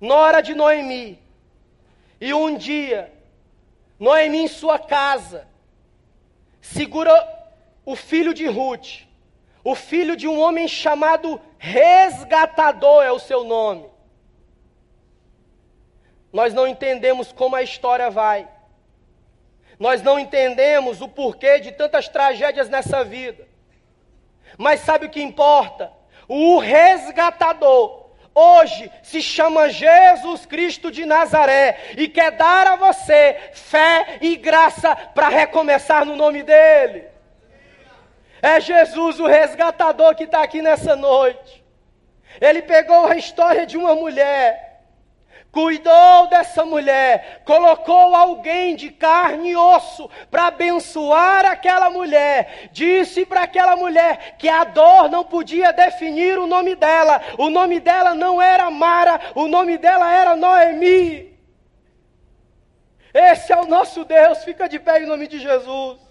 nora 0.00 0.40
de 0.40 0.54
Noemi. 0.54 1.18
E 2.20 2.32
um 2.32 2.56
dia, 2.56 3.12
Noemi 3.98 4.38
em 4.38 4.48
sua 4.48 4.78
casa, 4.78 5.46
segura 6.60 7.12
o 7.84 7.94
filho 7.94 8.32
de 8.34 8.46
Ruth, 8.46 9.02
o 9.62 9.74
filho 9.74 10.16
de 10.16 10.28
um 10.28 10.38
homem 10.38 10.68
chamado 10.68 11.40
Resgatador 11.58 13.02
é 13.02 13.10
o 13.10 13.18
seu 13.18 13.44
nome. 13.44 13.88
Nós 16.32 16.52
não 16.52 16.66
entendemos 16.66 17.32
como 17.32 17.56
a 17.56 17.62
história 17.62 18.10
vai. 18.10 18.48
Nós 19.78 20.02
não 20.02 20.18
entendemos 20.18 21.00
o 21.00 21.08
porquê 21.08 21.60
de 21.60 21.72
tantas 21.72 22.08
tragédias 22.08 22.68
nessa 22.68 23.02
vida. 23.04 23.48
Mas 24.58 24.80
sabe 24.80 25.06
o 25.06 25.10
que 25.10 25.22
importa? 25.22 25.92
O 26.28 26.58
resgatador 26.58 28.04
hoje 28.34 28.90
se 29.02 29.22
chama 29.22 29.68
Jesus 29.68 30.44
Cristo 30.46 30.90
de 30.90 31.04
Nazaré 31.06 31.78
e 31.96 32.08
quer 32.08 32.32
dar 32.32 32.66
a 32.66 32.76
você 32.76 33.50
fé 33.52 34.18
e 34.20 34.36
graça 34.36 34.94
para 34.96 35.28
recomeçar 35.28 36.04
no 36.04 36.16
nome 36.16 36.42
dele. 36.42 37.04
É 38.42 38.60
Jesus 38.60 39.20
o 39.20 39.26
resgatador 39.26 40.14
que 40.14 40.24
está 40.24 40.42
aqui 40.42 40.60
nessa 40.60 40.96
noite. 40.96 41.64
Ele 42.40 42.62
pegou 42.62 43.06
a 43.06 43.16
história 43.16 43.64
de 43.64 43.76
uma 43.76 43.94
mulher 43.94 44.73
cuidou 45.54 46.26
dessa 46.26 46.64
mulher, 46.64 47.42
colocou 47.44 48.12
alguém 48.12 48.74
de 48.74 48.90
carne 48.90 49.52
e 49.52 49.56
osso 49.56 50.10
para 50.28 50.48
abençoar 50.48 51.46
aquela 51.46 51.88
mulher, 51.88 52.68
disse 52.72 53.24
para 53.24 53.42
aquela 53.42 53.76
mulher 53.76 54.34
que 54.36 54.48
a 54.48 54.64
dor 54.64 55.08
não 55.08 55.22
podia 55.22 55.72
definir 55.72 56.36
o 56.38 56.46
nome 56.48 56.74
dela, 56.74 57.22
o 57.38 57.48
nome 57.48 57.78
dela 57.78 58.14
não 58.16 58.42
era 58.42 58.68
Mara, 58.68 59.20
o 59.36 59.46
nome 59.46 59.78
dela 59.78 60.12
era 60.12 60.34
Noemi. 60.34 61.32
Esse 63.14 63.52
é 63.52 63.56
o 63.56 63.64
nosso 63.64 64.04
Deus, 64.04 64.42
fica 64.42 64.68
de 64.68 64.80
pé 64.80 65.04
em 65.04 65.06
nome 65.06 65.28
de 65.28 65.38
Jesus. 65.38 66.03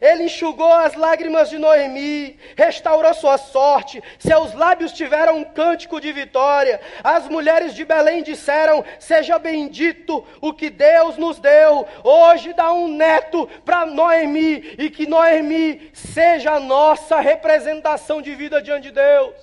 Ele 0.00 0.24
enxugou 0.24 0.72
as 0.72 0.94
lágrimas 0.94 1.48
de 1.50 1.58
Noemi, 1.58 2.38
restaurou 2.56 3.14
sua 3.14 3.38
sorte, 3.38 4.02
seus 4.18 4.52
lábios 4.54 4.92
tiveram 4.92 5.38
um 5.38 5.44
cântico 5.44 6.00
de 6.00 6.12
vitória. 6.12 6.80
As 7.02 7.28
mulheres 7.28 7.74
de 7.74 7.84
Belém 7.84 8.22
disseram: 8.22 8.84
Seja 8.98 9.38
bendito 9.38 10.26
o 10.40 10.52
que 10.52 10.70
Deus 10.70 11.16
nos 11.16 11.38
deu. 11.38 11.86
Hoje 12.02 12.52
dá 12.52 12.72
um 12.72 12.88
neto 12.88 13.46
para 13.64 13.86
Noemi 13.86 14.74
e 14.78 14.90
que 14.90 15.06
Noemi 15.06 15.90
seja 15.92 16.52
a 16.52 16.60
nossa 16.60 17.20
representação 17.20 18.20
de 18.20 18.34
vida 18.34 18.60
diante 18.60 18.84
de 18.84 18.92
Deus. 18.92 19.34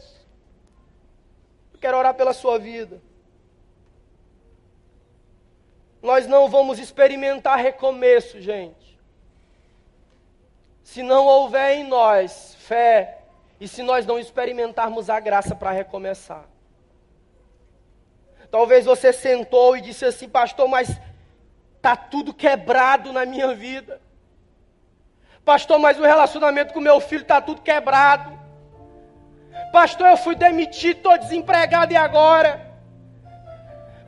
Eu 1.73 1.79
quero 1.79 1.97
orar 1.97 2.13
pela 2.13 2.33
sua 2.33 2.59
vida. 2.59 3.01
Nós 6.01 6.27
não 6.27 6.49
vamos 6.49 6.79
experimentar 6.79 7.57
recomeço, 7.57 8.41
gente 8.41 8.80
se 10.91 11.01
não 11.01 11.25
houver 11.25 11.77
em 11.77 11.85
nós 11.85 12.53
fé 12.59 13.19
e 13.61 13.65
se 13.65 13.81
nós 13.81 14.05
não 14.05 14.19
experimentarmos 14.19 15.09
a 15.09 15.21
graça 15.21 15.55
para 15.55 15.71
recomeçar. 15.71 16.43
Talvez 18.51 18.83
você 18.83 19.13
sentou 19.13 19.77
e 19.77 19.79
disse 19.79 20.03
assim, 20.03 20.27
pastor, 20.27 20.67
mas 20.67 20.89
tá 21.81 21.95
tudo 21.95 22.33
quebrado 22.33 23.13
na 23.13 23.25
minha 23.25 23.55
vida. 23.55 24.01
Pastor, 25.45 25.79
mas 25.79 25.97
o 25.97 26.03
relacionamento 26.03 26.73
com 26.73 26.81
meu 26.81 26.99
filho 26.99 27.21
está 27.21 27.39
tudo 27.39 27.61
quebrado. 27.61 28.37
Pastor, 29.71 30.07
eu 30.07 30.17
fui 30.17 30.35
demitido, 30.35 30.97
estou 30.97 31.17
desempregado 31.17 31.93
e 31.93 31.95
agora? 31.95 32.69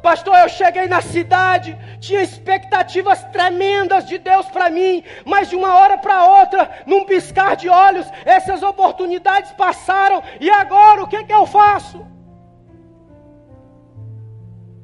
Pastor, 0.04 0.38
eu 0.38 0.49
cheguei 0.49 0.86
na 0.86 0.99
cidade, 0.99 1.78
tinha 1.97 2.22
expectativas 2.22 3.24
tremendas 3.36 4.06
de 4.06 4.18
Deus 4.18 4.45
para 4.47 4.70
mim, 4.70 5.01
mas 5.24 5.47
de 5.47 5.56
uma 5.56 5.78
hora 5.78 5.97
para 5.97 6.26
outra, 6.26 6.70
num 6.86 7.06
piscar 7.06 7.56
de 7.56 7.70
olhos, 7.70 8.06
essas 8.26 8.62
oportunidades 8.62 9.54
passaram, 9.54 10.22
e 10.41 10.49
agora 10.49 11.04
o 11.04 11.08
que, 11.08 11.24
que 11.24 11.34
eu 11.34 11.45
faço? 11.45 12.06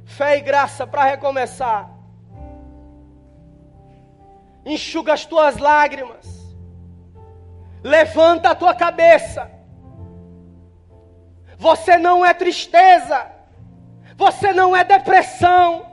Fé 0.05 0.37
e 0.37 0.41
graça 0.41 0.87
para 0.87 1.03
recomeçar. 1.03 1.89
Enxuga 4.65 5.11
as 5.11 5.25
tuas 5.25 5.57
lágrimas, 5.57 6.55
levanta 7.83 8.51
a 8.51 8.55
tua 8.55 8.73
cabeça. 8.73 9.51
Você 11.57 11.97
não 11.97 12.25
é 12.25 12.33
tristeza. 12.33 13.38
Você 14.19 14.51
não 14.51 14.75
é 14.75 14.83
depressão. 14.83 15.85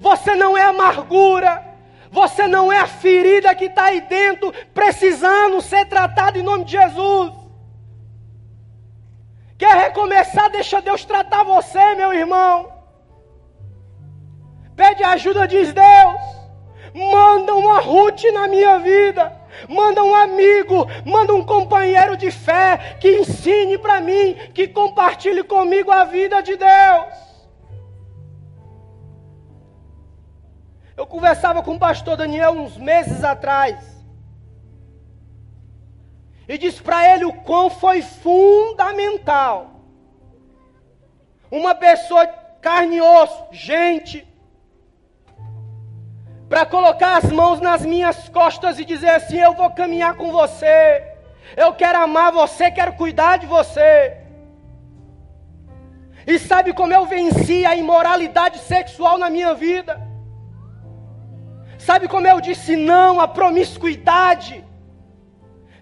Você 0.00 0.34
não 0.34 0.56
é 0.56 0.62
amargura. 0.62 1.62
Você 2.10 2.46
não 2.46 2.72
é 2.72 2.78
a 2.78 2.86
ferida 2.86 3.54
que 3.54 3.66
está 3.66 3.84
aí 3.84 4.00
dentro, 4.00 4.50
precisando 4.72 5.60
ser 5.60 5.84
tratada 5.84 6.38
em 6.38 6.42
nome 6.42 6.64
de 6.64 6.72
Jesus. 6.72 7.30
Quer 9.58 9.76
recomeçar? 9.76 10.48
Deixa 10.48 10.80
Deus 10.80 11.04
tratar 11.04 11.42
você, 11.42 11.94
meu 11.94 12.10
irmão. 12.14 12.72
Pede 14.74 15.04
ajuda, 15.04 15.46
diz 15.46 15.70
Deus. 15.74 16.20
Manda 16.94 17.54
uma 17.54 17.80
Ruth 17.80 18.24
na 18.32 18.48
minha 18.48 18.78
vida. 18.78 19.36
Manda 19.68 20.02
um 20.02 20.14
amigo, 20.14 20.86
manda 21.04 21.34
um 21.34 21.44
companheiro 21.44 22.16
de 22.16 22.30
fé 22.30 22.96
que 22.98 23.18
ensine 23.18 23.76
para 23.76 24.00
mim, 24.00 24.34
que 24.54 24.68
compartilhe 24.68 25.42
comigo 25.42 25.90
a 25.90 26.04
vida 26.04 26.40
de 26.40 26.56
Deus. 26.56 27.27
Eu 30.98 31.06
conversava 31.06 31.62
com 31.62 31.76
o 31.76 31.78
pastor 31.78 32.16
Daniel 32.16 32.50
uns 32.50 32.76
meses 32.76 33.22
atrás. 33.22 33.76
E 36.48 36.58
disse 36.58 36.82
para 36.82 37.08
ele 37.08 37.24
o 37.24 37.32
quão 37.32 37.70
foi 37.70 38.02
fundamental. 38.02 39.80
Uma 41.48 41.72
pessoa 41.72 42.26
carne 42.60 42.96
e 42.96 43.00
osso, 43.00 43.46
gente, 43.52 44.26
para 46.48 46.66
colocar 46.66 47.18
as 47.18 47.30
mãos 47.30 47.60
nas 47.60 47.86
minhas 47.86 48.28
costas 48.30 48.80
e 48.80 48.84
dizer 48.84 49.10
assim: 49.10 49.38
Eu 49.38 49.54
vou 49.54 49.70
caminhar 49.70 50.16
com 50.16 50.32
você, 50.32 51.14
eu 51.56 51.72
quero 51.74 52.00
amar 52.00 52.32
você, 52.32 52.72
quero 52.72 52.94
cuidar 52.94 53.36
de 53.36 53.46
você. 53.46 54.16
E 56.26 56.40
sabe 56.40 56.72
como 56.72 56.92
eu 56.92 57.06
venci 57.06 57.64
a 57.64 57.76
imoralidade 57.76 58.58
sexual 58.58 59.16
na 59.16 59.30
minha 59.30 59.54
vida? 59.54 60.07
Sabe 61.88 62.06
como 62.06 62.26
eu 62.26 62.38
disse 62.38 62.76
não 62.76 63.18
à 63.18 63.26
promiscuidade? 63.26 64.62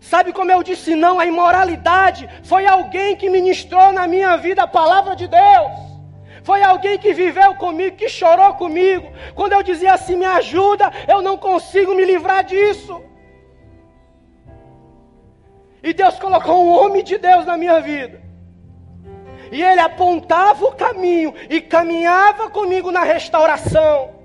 Sabe 0.00 0.32
como 0.32 0.52
eu 0.52 0.62
disse 0.62 0.94
não 0.94 1.18
à 1.18 1.26
imoralidade? 1.26 2.28
Foi 2.44 2.64
alguém 2.64 3.16
que 3.16 3.28
ministrou 3.28 3.92
na 3.92 4.06
minha 4.06 4.36
vida 4.36 4.62
a 4.62 4.68
palavra 4.68 5.16
de 5.16 5.26
Deus. 5.26 5.72
Foi 6.44 6.62
alguém 6.62 6.96
que 6.96 7.12
viveu 7.12 7.56
comigo, 7.56 7.96
que 7.96 8.08
chorou 8.08 8.54
comigo. 8.54 9.10
Quando 9.34 9.54
eu 9.54 9.64
dizia 9.64 9.94
assim, 9.94 10.14
me 10.14 10.24
ajuda, 10.26 10.92
eu 11.08 11.20
não 11.20 11.36
consigo 11.36 11.92
me 11.92 12.04
livrar 12.04 12.44
disso. 12.44 13.02
E 15.82 15.92
Deus 15.92 16.20
colocou 16.20 16.64
um 16.64 16.70
homem 16.70 17.02
de 17.02 17.18
Deus 17.18 17.44
na 17.44 17.56
minha 17.56 17.80
vida. 17.80 18.22
E 19.50 19.60
ele 19.60 19.80
apontava 19.80 20.66
o 20.66 20.76
caminho 20.76 21.34
e 21.50 21.60
caminhava 21.60 22.48
comigo 22.48 22.92
na 22.92 23.02
restauração. 23.02 24.15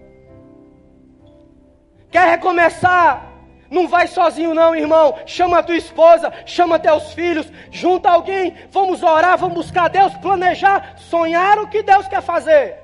Quer 2.12 2.28
recomeçar? 2.30 3.32
Não 3.70 3.88
vai 3.88 4.06
sozinho, 4.06 4.54
não, 4.54 4.76
irmão. 4.76 5.18
Chama 5.26 5.60
a 5.60 5.64
tua 5.64 5.78
esposa, 5.78 6.32
chama 6.46 6.78
teus 6.78 7.14
filhos, 7.14 7.50
junta 7.72 8.12
alguém. 8.12 8.54
Vamos 8.70 9.02
orar, 9.02 9.38
vamos 9.38 9.56
buscar 9.56 9.88
Deus, 9.88 10.14
planejar, 10.18 10.96
sonhar 10.98 11.58
o 11.58 11.70
que 11.70 11.82
Deus 11.82 12.06
quer 12.10 12.22
fazer. 12.22 12.78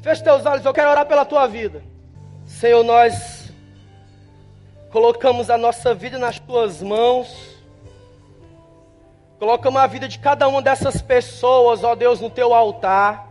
Feche 0.00 0.24
teus 0.24 0.46
olhos, 0.46 0.64
eu 0.64 0.72
quero 0.72 0.88
orar 0.88 1.04
pela 1.04 1.26
tua 1.26 1.46
vida. 1.46 1.84
Senhor, 2.46 2.82
nós 2.82 3.52
colocamos 4.90 5.50
a 5.50 5.58
nossa 5.58 5.94
vida 5.94 6.18
nas 6.18 6.38
tuas 6.38 6.82
mãos. 6.82 7.60
Colocamos 9.38 9.80
a 9.80 9.86
vida 9.86 10.08
de 10.08 10.18
cada 10.18 10.48
uma 10.48 10.62
dessas 10.62 11.02
pessoas, 11.02 11.84
ó 11.84 11.94
Deus, 11.94 12.18
no 12.18 12.30
teu 12.30 12.54
altar. 12.54 13.28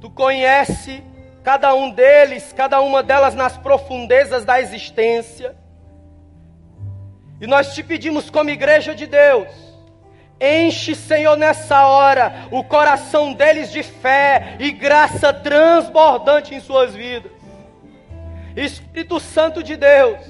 Tu 0.00 0.10
conhece 0.10 1.04
cada 1.42 1.74
um 1.74 1.90
deles, 1.90 2.52
cada 2.52 2.80
uma 2.80 3.02
delas 3.02 3.34
nas 3.34 3.56
profundezas 3.56 4.44
da 4.44 4.60
existência. 4.60 5.56
E 7.40 7.46
nós 7.46 7.74
te 7.74 7.82
pedimos, 7.82 8.30
como 8.30 8.50
igreja 8.50 8.94
de 8.94 9.06
Deus, 9.06 9.48
enche, 10.40 10.94
Senhor, 10.94 11.36
nessa 11.36 11.86
hora, 11.86 12.46
o 12.50 12.62
coração 12.62 13.32
deles 13.32 13.72
de 13.72 13.82
fé 13.82 14.56
e 14.60 14.70
graça 14.70 15.32
transbordante 15.32 16.54
em 16.54 16.60
suas 16.60 16.94
vidas. 16.94 17.32
Espírito 18.54 19.18
Santo 19.18 19.62
de 19.62 19.76
Deus, 19.76 20.20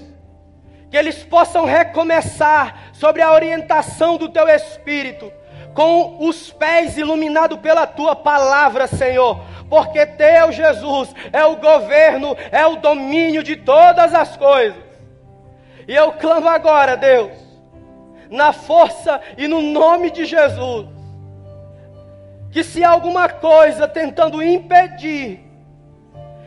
que 0.91 0.97
eles 0.97 1.23
possam 1.23 1.65
recomeçar 1.65 2.91
sobre 2.93 3.21
a 3.21 3.33
orientação 3.33 4.17
do 4.17 4.29
teu 4.29 4.49
Espírito, 4.49 5.33
com 5.75 6.27
os 6.27 6.51
pés 6.51 6.97
iluminados 6.97 7.59
pela 7.59 7.87
tua 7.87 8.15
palavra, 8.15 8.87
Senhor 8.87 9.41
porque 9.73 10.05
teu 10.05 10.53
Jesus 10.53 11.15
é 11.33 11.47
o 11.47 11.57
governo, 11.57 12.37
é 12.51 12.67
o 12.67 12.77
domínio 12.77 13.43
de 13.43 13.57
todas 13.57 14.13
as 14.13 14.37
coisas. 14.37 14.85
E 15.89 15.95
eu 15.95 16.13
clamo 16.13 16.47
agora, 16.47 16.95
Deus, 16.95 17.33
na 18.29 18.53
força 18.53 19.19
e 19.39 19.49
no 19.49 19.63
nome 19.63 20.11
de 20.11 20.27
Jesus, 20.27 20.89
que 22.51 22.63
se 22.63 22.85
alguma 22.85 23.31
coisa 23.31 23.89
tentando 23.89 24.43
impedir, 24.43 25.41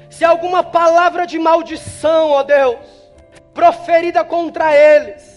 se 0.07 0.23
alguma 0.23 0.61
palavra 0.61 1.25
de 1.25 1.39
maldição, 1.39 2.29
ó 2.29 2.43
Deus, 2.43 2.77
proferida 3.55 4.23
contra 4.23 4.71
eles, 4.71 5.34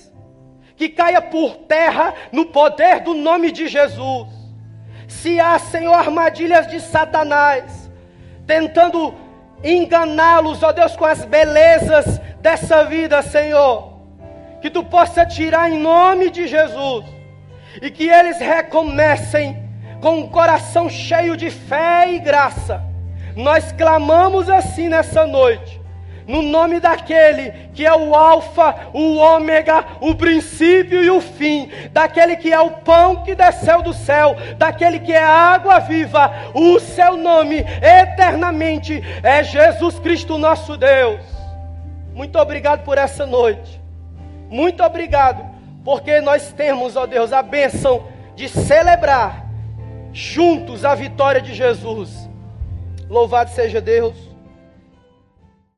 que 0.78 0.88
caia 0.88 1.20
por 1.20 1.56
terra 1.56 2.14
no 2.30 2.46
poder 2.46 3.00
do 3.00 3.12
nome 3.12 3.50
de 3.50 3.66
Jesus. 3.66 4.28
Se 5.08 5.40
há, 5.40 5.58
Senhor, 5.58 5.92
armadilhas 5.92 6.68
de 6.68 6.80
Satanás, 6.80 7.90
tentando 8.46 9.12
enganá-los, 9.64 10.62
ó 10.62 10.70
Deus, 10.70 10.94
com 10.94 11.04
as 11.04 11.24
belezas 11.24 12.20
dessa 12.40 12.84
vida, 12.84 13.20
Senhor, 13.22 13.92
que 14.62 14.70
tu 14.70 14.84
possa 14.84 15.26
tirar 15.26 15.68
em 15.68 15.78
nome 15.78 16.30
de 16.30 16.46
Jesus 16.46 17.04
e 17.82 17.90
que 17.90 18.08
eles 18.08 18.38
recomecem 18.38 19.60
com 20.00 20.18
um 20.20 20.28
coração 20.28 20.88
cheio 20.88 21.36
de 21.36 21.50
fé 21.50 22.12
e 22.12 22.20
graça. 22.20 22.84
Nós 23.34 23.72
clamamos 23.72 24.48
assim 24.48 24.88
nessa 24.88 25.26
noite 25.26 25.77
no 26.28 26.42
nome 26.42 26.78
daquele 26.78 27.50
que 27.72 27.86
é 27.86 27.96
o 27.96 28.14
Alfa, 28.14 28.90
o 28.92 29.16
Ômega, 29.16 29.82
o 29.98 30.14
princípio 30.14 31.02
e 31.02 31.08
o 31.08 31.22
fim, 31.22 31.70
daquele 31.90 32.36
que 32.36 32.52
é 32.52 32.60
o 32.60 32.70
pão 32.70 33.22
que 33.22 33.34
desceu 33.34 33.80
do 33.80 33.94
céu, 33.94 34.36
daquele 34.58 35.00
que 35.00 35.12
é 35.12 35.22
a 35.22 35.54
água 35.54 35.78
viva, 35.78 36.30
o 36.54 36.78
seu 36.78 37.16
nome 37.16 37.64
eternamente 37.80 39.02
é 39.22 39.42
Jesus 39.42 39.98
Cristo, 39.98 40.36
nosso 40.36 40.76
Deus. 40.76 41.24
Muito 42.12 42.38
obrigado 42.38 42.84
por 42.84 42.98
essa 42.98 43.24
noite, 43.24 43.80
muito 44.50 44.82
obrigado, 44.82 45.42
porque 45.82 46.20
nós 46.20 46.52
temos, 46.52 46.94
ó 46.94 47.06
Deus, 47.06 47.32
a 47.32 47.40
bênção 47.40 48.04
de 48.36 48.50
celebrar 48.50 49.46
juntos 50.12 50.84
a 50.84 50.94
vitória 50.94 51.40
de 51.40 51.54
Jesus. 51.54 52.28
Louvado 53.08 53.48
seja 53.50 53.80
Deus. 53.80 54.27